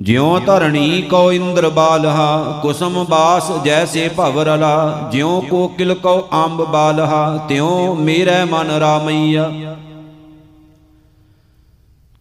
[0.00, 7.94] ਜਿਉ ਧਰਣੀ ਕੋ ਇੰਦਰ ਬਾਲਹਾ, ਕੁਸਮ ਬਾਸ ਜੈਸੇ ਭਵਰਲਾ ਜਿਉ ਕੋਕਿਲ ਕੋ ਅੰਬ ਬਾਲਹਾ, ਤਿਉ
[7.94, 9.76] ਮੇਰੇ ਮਨ ਰਾਮਈਆ।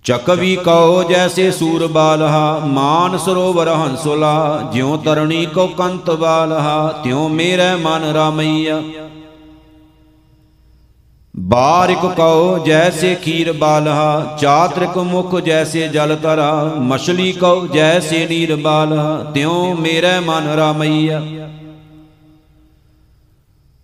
[0.03, 7.75] ਚਕਵੀ ਕਉ ਜੈਸੇ ਸੂਰ ਬਾਲਹਾ, ਮਾਨ ਸਰੋਵਰ ਹੰਸੁਲਾ। ਜਿਉ ਤਰਣੀ ਕੋ ਕੰਤ ਬਾਲਹਾ, ਤਿਉ ਮੇਰੇ
[7.75, 8.81] ਮਨ ਰਾਮਈਆ।
[11.39, 19.32] ਬਾਰਿਕ ਕਉ ਜੈਸੇ ਖੀਰ ਬਾਲਹਾ, ਚਾਤ੍ਰਿਕ ਮੁਖ ਜੈਸੇ ਜਲ ਤਰਾ ਮਛਲੀ ਕਉ ਜੈਸੇ ਨੀਰ ਬਾਲਹਾ,
[19.34, 21.22] ਤਿਉ ਮੇਰੇ ਮਨ ਰਾਮਈਆ।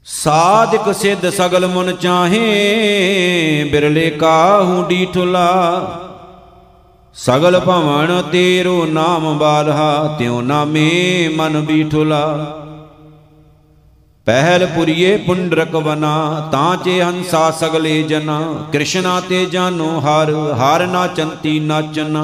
[0.05, 5.47] ਸਾਧਿਕ ਸਿੱਧ ਸਗਲ ਮਨ ਚਾਹੇ, ਬਿਰਲੇ ਕਾਹੂ ਡੀਠੁਲਾ।
[7.13, 12.57] ਸਗਲ ਭਵਨ ਤੇਰੋ ਨਾਮ ਬਾਲਹਾ, ਤਿਉ ਨਾਮੇ ਮਨ ਬੀਠੁਲਾ।
[14.27, 18.39] ਪਹਿਲ ਪੁਰੀਏ ਪੁੰਡਰਕ ਬਨਾ ਤਾਂ ਚੇ ਹੰਸਾ ਸਗਲੇ ਜਨਾ,
[18.71, 22.17] ਕ੍ਰਿਸ਼ਨਾ ਤੇ ਜਾਨੋ ਹਰ ਹਰ ਨਾਚੰਤੀ ਨਾਚਨ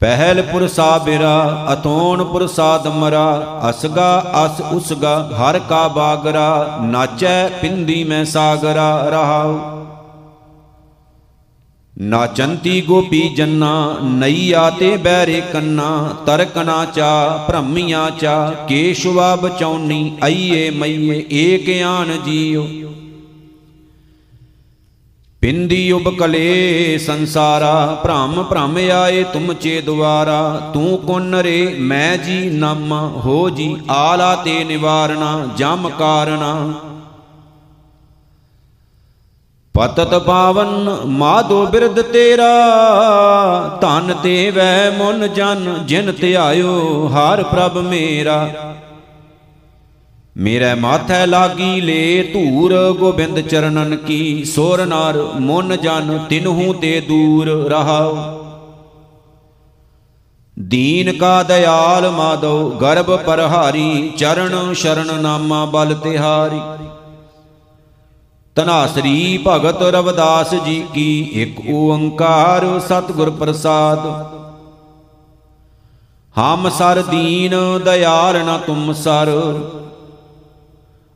[0.00, 8.24] ਪਹਿਲ ਪੁਰਸਾ ਬਿਰਾ, ਅਤੋਣ ਪੁਰਸਾਦ ਮਰਾ ਅਸਗਾ ਅਸ ਉਸਗਾ, ਹਰ ਕਾ ਬਾਗਰਾ, ਨਾਚੈ ਪਿੰਦੀ ਮੈਂ
[8.24, 9.77] ਸਾਗਰਾ ਰਹਾਉ।
[12.00, 21.24] ਨਾਚੰਤੀ ਗੋਪੀ ਜੰਨਾ, ਨਈਆ ਤੇ ਬੈਰੇ ਕੰਨਾ ਤਰਕਨਾ ਚਾ, ਭ੍ਰਮੀਆਂ ਚਾ, ਕੇਸ਼ਵਾ ਬਚਾਉਣੀ ਆਈਏ ਮਈਏ,
[21.32, 22.66] ਏਕ ਆਨ ਜੀਉ
[25.40, 32.92] ਪਿੰਦੀ ਉਬਕਲੇ ਸੰਸਾਰਾ, ਭ੍ਰਮ ਭ੍ਰਮ ਆਏ ਤੁਮ ਚੇ ਦੁਆਰਾ, ਤੂੰ ਕੋਨ ਰੇ ਮੈਂ ਜੀ ਨਮ,
[33.16, 36.74] ਹੋ ਜੀ ਆਲਾ ਤੇ ਨਿਵਾਰਣਾ, ਜਮ ਕਾਰਣਾ।
[39.78, 42.46] ਪਤਤ ਪਾਵਨ ਮਾਧੋ ਬਿਰਦ ਤੇਰਾ,
[43.80, 48.48] ਧਨ ਤੇ ਵੈ ਮਨ ਜਨ, ਜਿਨ ਧਿਆਇਓ ਹਰ ਪ੍ਰਭ ਮੇਰਾ।
[50.36, 57.48] ਮੇਰੇ ਮਾਥੈ ਲਾਗੀ ਲੇ ਧੂਰ, ਗੋਬਿੰਦ ਚਰਨਨ ਕੀ ਸੋਰ ਨਾਰ, ਮਨ ਜਨ ਤਿਨਹੂ ਤੇ ਦੂਰ
[57.70, 58.16] ਰਹਾਉ
[60.56, 66.60] ਦੀਨ ਕਾ ਦਇਆਲ ਮਾਧੋ ਗਰਭ ਪਰਹਾਰੀ, ਚਰਨ ਸ਼ਰਨ ਨਾਮਾ ਬਲ ਤਿਹਾਰੀ।
[68.58, 74.06] ਤਨਾਸਰੀ ਭਗਤ ਰਵਦਾਸ ਜੀ ਕੀ ਇੱਕ ਓੰਕਾਰ ਸਤਿਗੁਰ ਪ੍ਰਸਾਦ।
[76.34, 79.30] ਹਮ ਸਰ ਦੀਨ ਦਇਆਲ ਨ ਤੁਮ ਸਰ,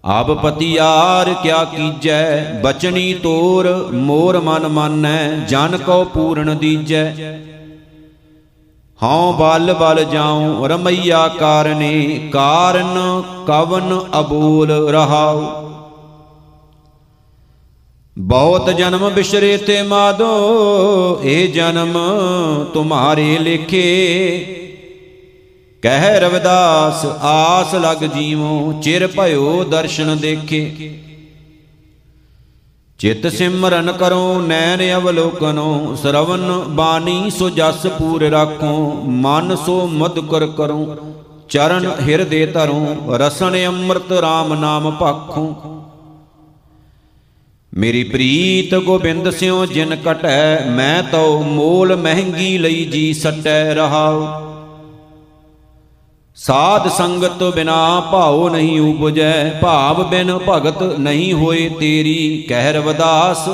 [0.04, 7.04] ਆਪ ਪਤਿਆਰ ਕਿਆ ਕੀਜੈ, ਬਚਨੀ ਤੋਰ ਮੋਰ ਮਨ ਮਾਨੈ, ਜਨ ਕੋ ਪੂਰਨ ਦੀਜੈ।
[9.00, 15.71] ਹਉ ਬਲ ਬਲ ਜਾਉ ਰਮਈਆ ਕਾਰਨੇ, ਕਾਰਨ ਕਵਨ ਅਬੋਲ ਰਹਾਉ।
[18.22, 21.96] ਬਹੁਤ ਜਨਮ ਬਿਸ਼ਰੇ ਤੇ ਮਾਦੋ, ਇਹ ਜਨਮ
[22.74, 24.38] ਤੁਮਾਰੇ ਲਿਖੇ।
[25.82, 30.92] ਕਹਿ ਰਵਿਦਾਸ, ਆਸ ਲਗ ਜੀਵੋ, ਚਿਰ ਭਇਓ ਦਰਸ਼ਨ ਦੇਖੇ।
[32.98, 40.96] ਚਿਤ ਸਿਮਰਨ ਕਰੋ, ਨੈਣ ਅਵਲੋਕਨੋ, ਸਰਵਨ ਬਾਣੀ ਸੋ ਜਸ ਪੂਰ ਰਾਖੋ, ਮਨ ਸੋ ਮਦਕਰ ਕਰੋ,
[41.48, 45.81] ਚਰਨ ਹਿਰਦੇ ਧਰੋ ਰਸਨ ਅੰਮ੍ਰਿਤ RAM ਨਾਮ ਭਾਖੋ
[47.72, 54.26] ਮੇਰੀ ਪ੍ਰੀਤ ਗੋਬਿੰਦ ਸਿਓ ਜਿਨ ਕਟੈ, ਮੈਂ ਤਉ ਮੋਲ ਮਹਿੰਗੀ ਲਈ ਜੀ ਸਟੈ ਰਹਾਉ
[56.36, 59.32] ਸਾਧ ਸੰਗਤ ਬਿਨਾ ਭਾਉ ਨਹੀਂ ਉਪਜੈ,
[59.62, 63.48] ਭਾਵ ਬਿਨ ਭਗਤ ਨਹੀਂ ਹੋਏ ਤੇਰੀ। ਕਹਿ ਰਵਦਾਸ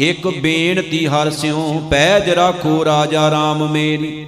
[0.00, 4.24] ਇੱਕ ਬੇਨਤੀ ਹਰ ਸਿਉ, ਪੈਜ ਰਾਖੋ ਰਾਜਾ RAM ਮੇਰੀ।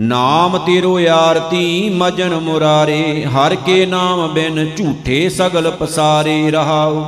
[0.00, 7.04] ਨਾਮ ਤੇਰੋ ਆਰਤੀ ਮਜਨ ਮੁਰਾਰੇ, ਹਰ ਕੇ ਨਾਮ ਬਿਨ ਝੂਠੇ ਸਗਲ ਪਸਾਰੇ ਰਹਾਉ।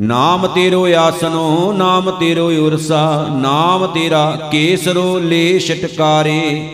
[0.00, 6.68] ਨਾਮ ਤੇਰੋ ਆਸਨੋ, ਨਾਮ ਤੇਰੋ ਉਰਸਾ, ਨਾਮ ਤੇਰਾ ਕੇਸਰੋ ਲੈ ਛਟਕਾਰੇ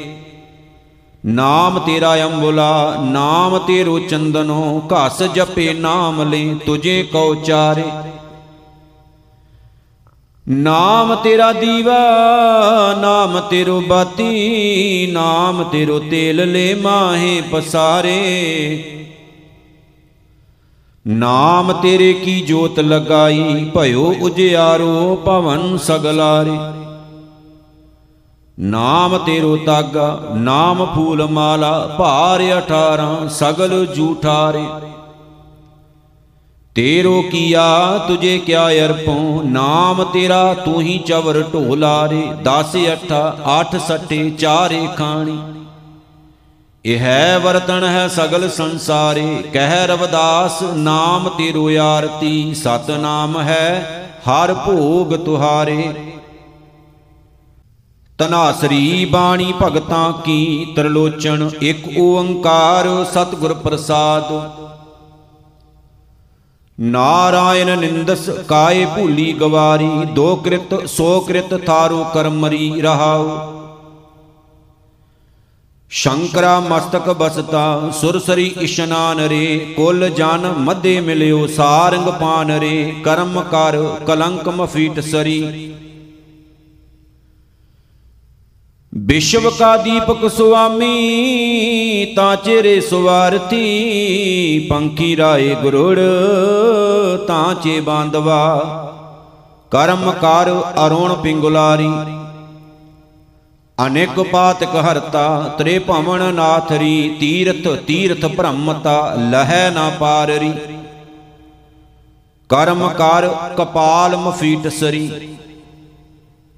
[1.26, 7.84] ਨਾਮ ਤੇਰਾ ਅੰਬੁਲਾ, ਨਾਮ ਤੇਰੋ ਚੰਦਨੋ, ਘਸ ਜਪੇ ਨਾਮ ਲੈ ਤੁਝੇ ਕਉ ਚਾਰੇ।
[10.48, 11.98] ਨਾਮ ਤੇਰਾ ਦੀਵਾ,
[13.00, 18.84] ਨਾਮ ਤੇਰੋ ਬਾਤੀ, ਨਾਮ ਤੇਰੋ ਤੇਲ ਲੈ ਮਾਹੇ ਪਸਾਰੇ।
[21.06, 26.58] ਨਾਮ ਤੇਰੇ ਕੀ ਜੋਤ ਲਗਾਈ, ਭਇਓ ਉਜਿਆਰੋ ਭਵਨ ਸਗਲਾਰੇ।
[28.60, 34.64] ਨਾਮ ਤੇਰੋ ਤਾਗਾ ਨਾਮ ਫੂਲ ਮਾਲਾ, ਭਾਰ 18 ਸਗਲ ਜੂਠਾਰੇ।
[36.76, 39.42] ਤੇਰੋ ਕੀਆ ਤੁਝੇ ਕਿਆ ਅਰਪਉ?
[39.44, 45.38] ਨਾਮ ਤੇਰਾ ਤੂੰ ਹੀ ਚਵਰ ਢੋਲਾਰੇ 10 ਅਠਾ 8 ਸੱਟੇ, ਚਾਰੇ ਖਾਣੀ।
[46.84, 54.54] ਇਹ ਹੈ ਵਰਤਨ ਹੈ ਸਗਲ ਸੰਸਾਰੇ। ਕਹਿ ਰਵਦਾਸ, ਨਾਮ ਤੇਰੋ ਆਰਤੀ। ਸਤ ਨਾਮ ਹੈ ਹਰ
[54.54, 55.94] ਭੋਗ ਤੁਹਾਰੇ।
[58.18, 64.65] ਤਨਾਸਰੀ ਬਾਣੀ ਭਗਤਾਂ ਕੀ ਤਰਲੋਚਨ। ਇੱਕ ਓੰਕਾਰ ਸਤਿਗੁਰ ਪ੍ਰਸਾਦ।
[66.78, 73.28] ਨਾਰਾਇਣ ਨਿੰਦਸ ਕਾਏ ਭੂਲੀ ਗਵਾਰੀ, ਦੋ ਕ੍ਰਿਤ, ਸੋ ਕ੍ਰਿਤ ਥਾਰੋ ਕਰਮਰੀ ਰਹਾਉ।
[75.90, 83.76] ਸ਼ੰਕਰਾ ਮਸਤਕ ਬਸਤਾ ਸੁਰਸਰੀ ਇਸ਼ਨਾਨ ਰੇ, ਕੁਲ ਜਨ ਮਧੇ ਮਿਲਿਓ, ਸਾਰੰਗ ਪਾਨ ਰੇ, ਕਰਮ ਕਰ
[84.06, 85.42] ਕਲੰਕ ਮਫੀਟ ਸਰੀ।
[88.96, 95.98] ਵਿਸ਼ਵ ਕਾ ਦੀਪਕ ਸੁਆਮੀ, ਤਾਂ ਚਿਹਰੇ ਸੁਵਾਰਤੀ ਪੰਖੀ ਰਾਏ ਗੁਰੜ,
[97.26, 98.38] ਤਾਂ ਚੇ ਬਾਂਦਵਾ।
[99.72, 100.50] ਕਰਮ ਕਰ
[100.86, 101.90] ਅਰੁਣ ਪਿੰਗੁਲਾਰੀ,
[103.78, 110.52] ਅਨੇਕ ਪਾਤਕ ਹਰਤਾ, ਤ੍ਰੇ ਭਵਨ ਨਾਥਰੀ ਤੀਰਥ ਤੀਰਥ ਭ੍ਰਮਤਾ, ਲਹੈ ਨਾ ਪਾਰਰੀ
[112.50, 115.10] ਕਰਮ ਕਰ ਕਪਾਲ ਮਫੀਟ ਸਰੀ।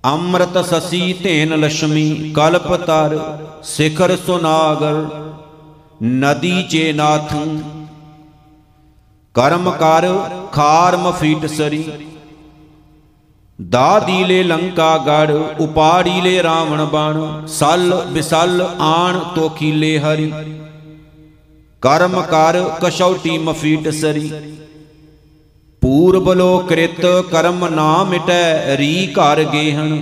[0.05, 3.19] ਅੰਮ੍ਰਿਤ ਸਸੀ ਧੇਨ ਲక్ష్ਮੀ ਕਲਪ ਤਰ,
[3.63, 5.07] ਸਿਖਰ ਸੁਨਾਗਰ,
[6.05, 7.59] ਨਦੀ ਚੇ ਨਾਥੰ।
[9.35, 10.07] ਕਰਮ ਕਰ
[10.53, 11.85] ਖਾਰ ਮਫੀਟ ਸਰੀ।
[13.69, 15.31] ਦਾਦੀ ਲੈ ਲੰਕਾ ਗੜ
[15.61, 20.33] ਉਪਾੜੀ ਲੈ ਰਾਵਣ ਬਣ, ਸਲ ਬਿਸਲ ਆਣ ਤੋਖੀਲੇ ਹਰੀ।
[21.83, 24.33] ਕਰਮ ਕਰ ਕਸ਼ੌਟੀ ਮਫੀਟ ਸਰੀ।
[25.81, 30.01] ਪੂਰਬ ਲੋ ਕ੍ਰਿਤ ਕਰਮ ਨਾ ਮਿਟੈ, ਰੀ ਘਰ ਗੇਹਣ।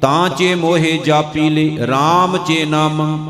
[0.00, 3.26] ਤਾਂ ਚੇ ਮੋਹਿ ਜਾਪੀ ਲੇ RAM ਚੇ ਨਾਮ।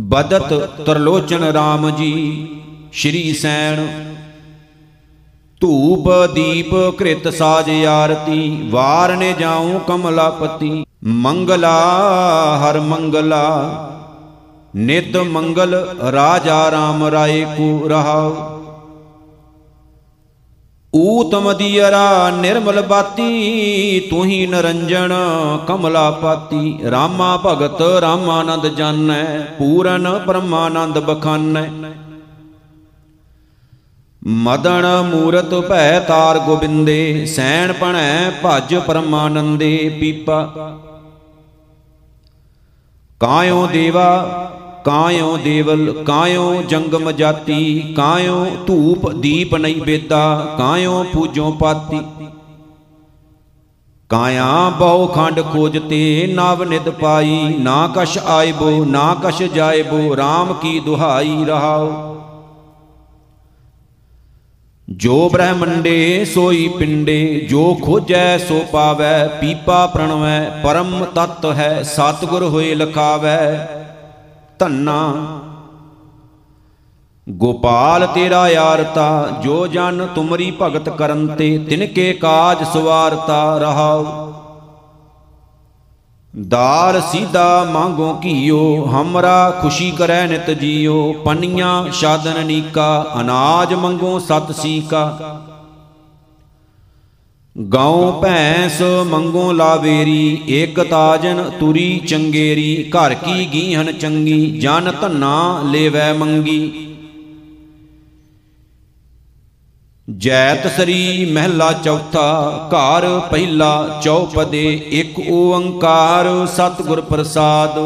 [0.00, 2.48] ਬਦਤ ਤਰਲੋਚਨ RAM ਜੀ,
[2.92, 3.86] ਸ਼੍ਰੀ ਸੈਣ।
[5.60, 11.80] ਧੂਪ ਦੀਪ ਕ੍ਰਿਤ ਸਾਜ ਆਰਤੀ, ਵਾਰ ਨੇ ਜਾਉ ਕਮਲਾਪਤੀ। ਮੰਗਲਾ,
[12.58, 13.44] ਹਰ ਮੰਗਲਾ।
[14.76, 15.74] ਨਿਤ ਮੰਗਲ
[16.12, 18.63] ਰਾਜਾ RAM ਰਾਏ ਕੋ ਰਹਾਉ।
[20.96, 25.12] ਊਤਮ ਦੀਅਰਾ ਨਿਰਮਲ ਬਾਤੀ ਤੂੰ ਹੀ ਨਰੰਜਣ
[25.66, 29.24] ਕਮਲਾ ਪਾਤੀ। ਰਾਮਾ ਭਗਤ ਰਾਮਾਨੰਦ ਜਾਣੈ,
[29.58, 31.68] ਪੂਰਨ ਪਰਮਾਨੰਦ ਬਖਾਨੈ।
[34.22, 40.42] ਮਦਨ ਮੂਰਤ ਭੈ ਤਾਰ ਗੋਬਿੰਦੇ, ਸੈਣ ਪਣੈ ਭਜ ਪਰਮਾਨੰਦੇ ਪੀਪਾ।
[43.20, 44.10] ਕਾਇਓ ਦੇਵਾ
[44.84, 52.00] ਕਾਇਓ ਦੇਵਲ ਕਾਇਓ ਜੰਗਮ ਜਾਤੀ ਕਾਇਓ ਧੂਪ ਦੀਪ ਨਹੀਂ ਬੇਦਾ ਕਾਇਓ ਪੂਜੋ ਪਾਤੀ।
[54.10, 60.80] ਕਾਇਆ ਬਹੁ ਖੰਡ ਖੋਜਤੇ ਨਵ ਨਿਤ ਪਾਈ, ਨਾ ਕਛ ਆਇਬੋ, ਨਾ ਕਛ ਜਾਇਬੋ RAM ਕੀ
[60.80, 62.10] ਦੁਹਾਈ ਰਹਾਓ
[64.88, 72.74] ਜੋ ਬ੍ਰਹਮੰਡੇ ਸੋਈ ਪਿੰਡੇ, ਜੋ ਖੋਜੈ ਸੋ ਪਾਵੈ, ਪੀਪਾ ਪ੍ਰਣਵੈ, ਪਰਮ ਤਤ ਹੈ, ਸਤਿਗੁਰ ਹੋਏ
[72.74, 73.83] ਲਖਾਵੈ।
[74.58, 75.14] ਧੰਨਾ।
[77.28, 84.04] ਗੋਪਾਲ ਤੇਰਾ ਯਾਰਤਾ ਜੋ ਜਨ ਤੁਮਰੀ ਭਗਤ ਕਰਨ ਤੇ ਤਿਨਕੇ ਕਾਜ ਸਵਾਰਤਾ ਰਹਾਉ।
[86.48, 94.52] ਦਾਰ ਸੀਦਾ ਮੰਗੋ ਕੀਓ ਹਮਰਾ ਖੁਸ਼ੀ ਕਰੈ ਨਿਤ ਜੀਓ। ਪਨੀਆਂ ਸ਼ਾਦਨ ਨੀਕਾ, ਅਨਾਜ ਮੰਗੋ ਸਤ
[94.52, 95.18] ਸੀਕਾ।
[97.56, 106.12] ਗਾਉ ਭੈਂਸ ਮੰਗੋ ਲਾਵੇਰੀ, ਏਕ ਤਾਜਨ ਤੁਰੀ ਚੰਗੇਰੀ, ਘਰ ਕੀ ਗੀਹਨ ਚੰਗੀ, ਜਨ ਧੰਨਾ ਲੇਵੈ
[106.12, 106.86] ਮੰਗੀ।
[110.08, 117.78] ਜੈਤ ਸਰੀ ਮਹਿਲਾ ਚੌਥਾ, ਘਰ ਪਹਿਲਾ ਚੌਪਦੇ ਇੱਕ ਓੰਕਾਰ ਸਤਿਗੁਰ ਪ੍ਰਸਾਦ।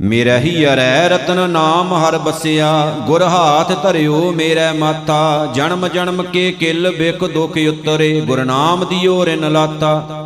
[0.00, 6.52] ਮੇਰਾ ਹੀ ਅਰੈ ਰਤਨ ਨਾਮ ਹਰ ਬਸਿਆ, ਗੁਰ ਹਾਥ ਧਰਿਓ ਮੇਰੇ ਮਾਤਾ, ਜਨਮ ਜਨਮ ਕੇ
[6.52, 10.24] ਕਿਲ ਬਿਕ ਦੁਖ ਉਤਰੇ, ਗੁਰ ਨਾਮ ਦਿਓ ਰਿਨ ਲਾਤਾ।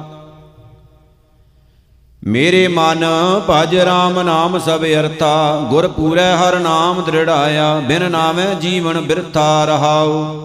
[2.25, 3.05] ਮੇਰੇ ਮਨ
[3.51, 10.43] ਭਜ RAM ਨਾਮ ਸਭ ਅਰਥਾ ਗੁਰ ਪੂਰੈ ਹਰ ਨਾਮ ਦ੍ਰਿੜਾਇਆ, ਬਿਨ ਨਾਮੈ ਜੀਵਨ ਬਿਰਥਾ ਰਹਾਉ।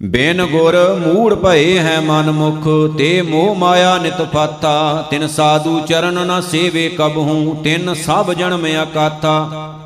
[0.00, 6.26] ਬਿਨ ਗੁਰ ਮੂੜ ਭਏ ਹੈ ਮਨ ਮੁਖ, ਤੇ ਮੋਹ ਮਾਇਆ ਨਿਤ ਫਾਤਾ ਤਿਨ ਸਾਧੂ ਚਰਨ
[6.26, 9.76] ਨ ਸੇਵੇ ਕਬਹੂ, ਤਿਨ ਸਭ ਜਨਮ ਅਕਾਤਾ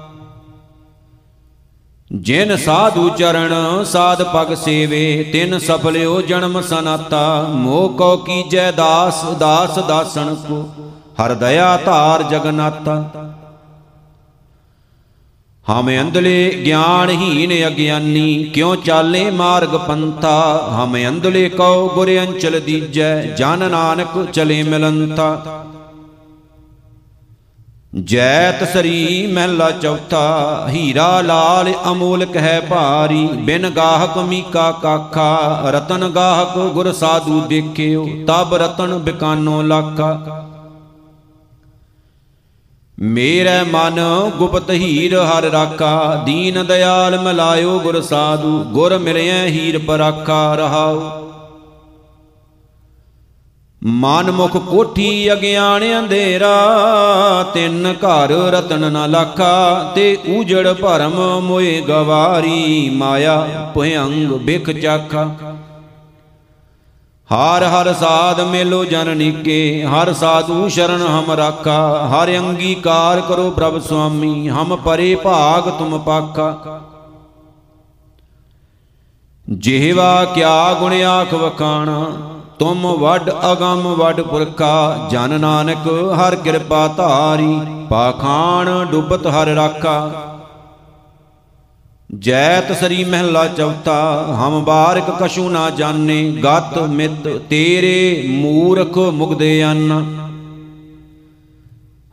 [2.10, 9.78] ਜਿਨ ਸਾਧੂ ਚਰਨ ਸਾਧ ਪਗ ਸੇਵੇ, ਤਿਨ ਸਫਲਿਓ ਜਨਮ ਸਨਾਤਾ। ਮੋਹ ਕੋ ਕੀਜੈ ਦਾਸ ਦਾਸ
[9.78, 10.66] ਦਾਸਨ ਕੋ,
[11.20, 13.02] ਹਰ ਦਇਆ ਧਾਰ ਜਗਨਾਤਾ
[15.70, 20.68] ਹਮ ਅੰਧਲੇ ਗਿਆਨਹੀਨ ਅਗਿਆਨੀ, ਕਿਉ ਚਾਲੇ ਮਾਰਗ ਪੰਥਾ?
[20.70, 25.64] ਹਮ ਅੰਧਲੇ ਕਉ ਗੁਰ ਅੰਚਲ ਦੀਜੈ, ਜਨ ਨਾਨਕ ਚਲੇ ਮਿਲੰਤਾ।
[28.04, 36.58] ਜੈਤ ਸਰੀ ਮਹਿਲਾ ਚੌਥਾ, ਹੀਰਾ ਲਾਲ ਅਮੋਲਕ ਹੈ ਭਾਰੀ, ਬਿਨ ਗਾਹਕ ਮੀਕਾ ਕਾਖਾ, ਰਤਨ ਗਾਹਕ
[36.58, 40.40] ਗੁਰ ਸਾਧੂ ਦੇਖਿਓ, ਤਬ ਰਤਨ ਬਿਕਾਨੋ ਲਾਖਾ।
[43.00, 50.54] ਮੇਰੇ ਮਨ ਗੁਪਤ ਹੀਰ ਹਰ ਰਾਖਾ, ਦੀਨ ਦਿਆਲ ਮਲਾਇਓ ਗੁਰ ਸਾਧੂ, ਗੁਰ ਮਿਲਿਆ ਹੀਰ ਪਰਾਖਾ
[50.54, 51.24] ਰਹਾਉ।
[53.86, 56.52] ਮਨ ਮੁਖ ਕੋਠੀ ਅਗਿਆਨ ਅੰਧੇਰਾ
[57.54, 65.53] ਤਿੰਨ ਘਰ ਰਤਨ ਨ ਲਾਖਾ, ਤੇ ਊਜੜ ਭਰਮ ਮੋਏ ਗਵਾਰੀ, ਮਾਇਆ ਭਯੰਗ ਬਿਖ ਚਾਖਾ।
[67.30, 73.78] ਹਰ ਹਰ ਸਾਧ ਮੇਲੋ ਜਨ ਨੀਕੇ, ਹਰ ਸਾਧੂ ਸ਼ਰਨ ਹਮ ਰਾਖਾ, ਹਰ ਅੰਗੀਕਾਰ ਕਰੋ ਪ੍ਰਭ
[73.78, 76.80] ਸੁਆਮੀ, ਹਮ ਪਰੇ ਭਾਗ ਤੁਮ ਪਾਖਾ।
[79.48, 82.06] ਜਿਹਵਾ ਕਿਆ ਗੁਣ ਆਖ ਵਖਾਣਾ,
[82.58, 85.88] ਤੁਮ ਵੱਡ ਅਗੰਮ ਵੱਡ ਪੁਰਖਾ, ਜਨ ਨਾਨਕ
[86.20, 87.60] ਹਰ ਕਿਰਪਾ ਧਾਰੀ
[87.90, 90.10] ਪਾਖਾਨ ਡੁੱਬਤ ਹਰ ਰਾਖਾ।
[92.10, 99.92] ਜੈਤ ਸਰੀ ਮਹਿਲਾ ਚੌਥਾ, ਹਮ ਬਾਰਕ ਕਛੂ ਨਾ ਜਾਣੇ, ਗਤ ਮਿਤ ਤੇਰੇ ਮੂਰਖ ਮੁਗਦੇ ਅੰਨ।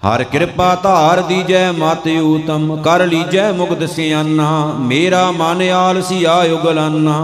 [0.01, 7.19] ਹਰ ਕਿਰਪਾ ਧਾਰ ਦੀਜੈ ਮਤ ਊਤਮ, ਕਰ ਲੀਜੈ ਮੁਗਦ ਸਿਆਨਾ, ਮੇਰਾ ਮਨ ਆਲਸੀ ਆਯੁਗਲਾਨਾ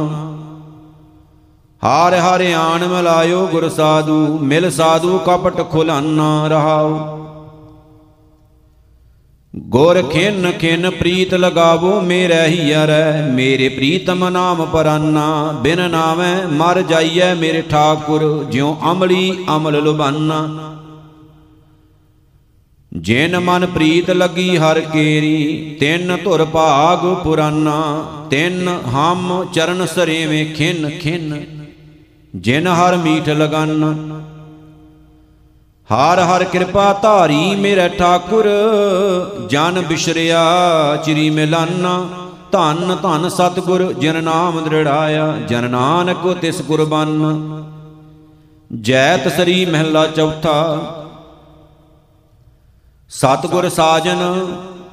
[1.84, 6.98] ਹਾਰ ਹਰ ਆਣ ਮਲਾਇਓ ਗੁਰ ਸਾਧੂ, ਮਿਲ ਸਾਧੂ ਕਪਟ ਖੁਲਾਨਾ ਰਹਾਉ।
[9.58, 17.34] ਗੁਰ ਖਿਨ ਖਿਨ ਪ੍ਰੀਤ ਲਗਾਵੋ, ਮੇਰੇ ਹੀਰੈ ਮੇਰੇ ਪ੍ਰੀਤਮ ਨਾਮ ਪਰਾਨਾ, ਬਿਨ ਨਾਮੈ ਮਰ ਜਾਈਐ
[17.36, 20.74] ਮੇਰੇ ਠਾਕੁਰ, ਜਿਉ ਅਮਲੀ ਅਮਲ ਲੁਬਾਨਾ
[22.92, 27.82] ਜਿਨ ਮਨ ਪ੍ਰੀਤ ਲੱਗੀ ਹਰ ਕੇਰੀ, ਤਿੰਨ ਧੁਰ ਭਾਗ ਪੁਰਾਨਾ।
[28.30, 31.46] ਤਿੰਨ ਹਮ ਚਰਨ ਸਰੇਵੇਂ ਖਿਨ ਖਿਨ,
[32.36, 33.84] ਜਿਨ ਹਰ ਮੀਠ ਲਗਨ।
[35.90, 38.48] ਹਰ ਹਰ ਕਿਰਪਾ ਧਾਰੀ ਮੇਰੇ ਠਾਕੁਰ,
[39.50, 40.42] ਜਨ ਬਿਸ਼ਰਿਆ
[41.06, 41.88] ਚਿਰੀ ਮਿਲਨ।
[42.52, 47.64] ਧੰਨ ਧੰਨ ਸਤਗੁਰ, ਜਿਨ ਨਾਮ ਦ੍ਰਿੜਾਇਆ, ਜਨ ਨਾਨਕ ਤਿਸ ਕੁਰਬਾਨ
[48.72, 50.78] ਜੈਤ ਸਰੀ ਮਹਿਲਾ ਚੌਥਾ।
[53.12, 54.22] ਸਤਗੁਰ ਸਾਜਨ,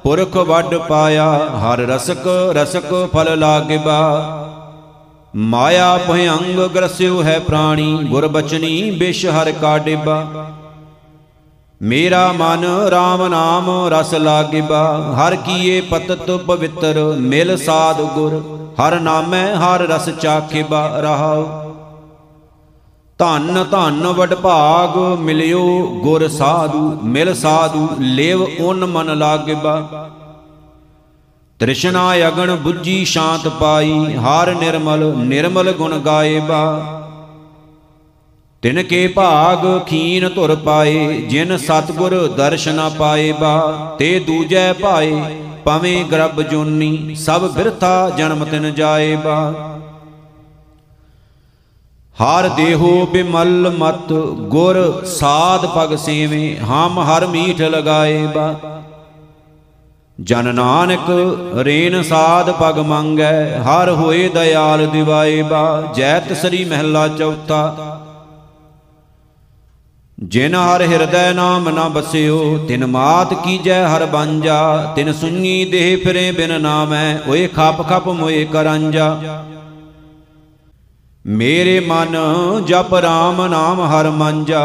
[0.03, 1.29] ਪੁਰਖ ਵੱਡ ਪਾਇਆ,
[1.61, 4.01] ਹਰ ਰਸਕ ਰਸਕ ਫਲ ਲਾਗਿਬਾ।
[5.35, 10.23] ਮਾਇਆ ਭਯੰਗ ਗਰਸਿਓ ਹੈ ਪ੍ਰਾਣੀ, ਗੁਰ ਬਚਨੀ ਬਿਸ਼ ਹਰ ਕਾ ਡਿਬਾ
[11.81, 18.41] ਮੇਰਾ ਮਨ RAM ਨਾਮ ਰਸ ਲਾਗਿਬਾ, ਹਰ ਕੀਏ ਪਤਤ ਪਵਿੱਤਰ, ਮਿਲ ਸਾਧ ਗੁਰ,
[18.79, 21.43] ਹਰ ਨਾਮੈ ਹਰ ਰਸ ਚਾਖਿਬਾ ਰਹਾਉ।
[23.17, 30.09] ਧੰਨ ਧੰਨ ਵਡ ਭਾਗ ਮਿਲਿਓ ਗੁਰ ਸਾਧੂ, ਮਿਲ ਸਾਧੂ ਲੇਵ ਓਨ ਮਨ ਲਾਗਿਬਾ।
[31.59, 36.91] ਤ੍ਰਿਸ਼ਨਾ ਅਗਣ 부ਜੀ ਸ਼ਾਂਤ ਪਾਈ, ਹਰ ਨਿਰਮਲ ਨਿਰਮਲ ਗੁਣ ਗਾਏ ਬਾ
[38.65, 45.11] ਤਿਨ ਕੇ ਭਾਗ ਖੀਨ ਧੁਰ ਪਾਏ, ਜਿਨ ਸਤਗੁਰ ਦਰਸ਼ਨਾ ਪਾਏ ਬਾ, ਤੇ ਦੂਜੈ ਪਾਏ
[45.65, 49.53] ਪਵੇਂ ਗਰਭ ਜੋਨੀ, ਸਭ ਬਿਰਥਾ ਜਨਮ ਤਿਨ ਜਾਏ ਬਾ।
[52.17, 54.13] ਹਰ ਦੇਹੋ ਬਿਮਲ ਮਤ,
[54.49, 58.53] ਗੁਰ ਸਾਧ ਪਗ ਸੇਵੇਂ, ਹਮ ਹਰ ਮੀਠ ਲਗਾਏ ਬਾ।
[60.21, 61.09] ਜਨ ਨਾਨਕ
[61.57, 68.01] ਰੇਨ ਸਾਧ ਪਗ ਮੰਗੈ, ਹਰ ਹੋਏ ਦਇਆਲ ਦਿਵਾਏ ਬਾ। ਜੈਤ ਸ੍ਰੀ ਮਹਿਲਾ ਚੌਥਾ
[70.17, 76.31] ਜਿਨ ਹਰ ਹਿਰਦੈ ਨਾਮ ਨਾ ਬਸਿਓ, ਤਿਨ ਮਾਤ ਕੀਜੈ ਹਰ ਬਾਂਝਾ, ਤਿਨ ਸੁਣੀ ਦੇਹ ਫਿਰੇ
[76.31, 79.43] ਬਿਨ ਨਾਮੈ, ਓਏ ਖਪ ਖਪ ਮੋਏ ਕਰਾਂਜਾ
[81.25, 82.15] ਮੇਰੇ ਮਨ
[82.65, 84.61] ਜਪ RAM ਨਾਮ ਹਰ ਮੰਜਾ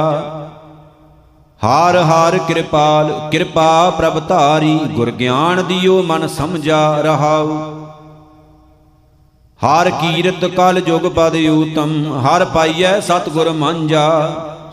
[1.63, 7.59] ਹਾਰ ਹਾਰ ਕਿਰਪਾਲ, ਕਿਰਪਾ ਪ੍ਰਭ ਧਾਰੀ, ਗੁਰ ਗਿਆਨ ਦਿਓ ਮਨ ਸਮਝਾ ਰਹਾਉ।
[9.61, 14.07] ਹਰ ਕੀਰਤ ਕਲ ਜੁਗ ਪਦ ਊਤਮ, ਹਰ ਪਾਈਐ ਸਤਗੁਰ ਮੰਜਾ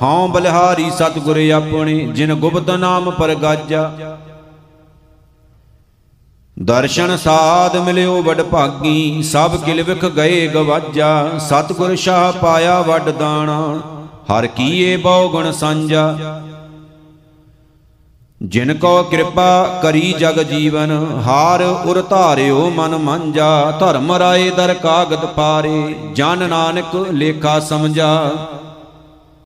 [0.01, 3.91] ਹਉ ਬਲਿਹਾਰੀ ਸਤਗੁਰ ਆਪਣੇ, ਜਿਨ ਗੁਪਤ ਨਾਮ ਪਰਗਾਜਾ
[6.57, 13.57] ਦਰਸ਼ਨ ਸਾਧ ਮਿਲਿਓ ਵਡ ਭਾਗੀ, ਸਭ ਕਿਲ ਵਿਖ ਗਏ ਗਵਾਜਾ। ਸਤਗੁਰ ਸ਼ਾਹ ਪਾਇਆ ਵੱਡ ਦਾਣਾ,
[14.31, 16.41] ਹਰ ਕੀਏ ਬਹੁ ਗੁਣ ਸੰਜਾ
[18.41, 20.91] ਜਿਨ ਕੋ ਕਿਰਪਾ ਕਰੀ ਜਗ ਜੀਵਨ,
[21.25, 28.31] ਹਾਰ ਉਰ ਧਾਰਿਓ ਮਨ ਮੰਜਾ ਧਰਮ ਰਾਏ ਦਰ ਕਾਗਦ ਪਾਰੇ, ਜਨ ਨਾਨਕ ਲੇਖਾ ਸਮਝਾ।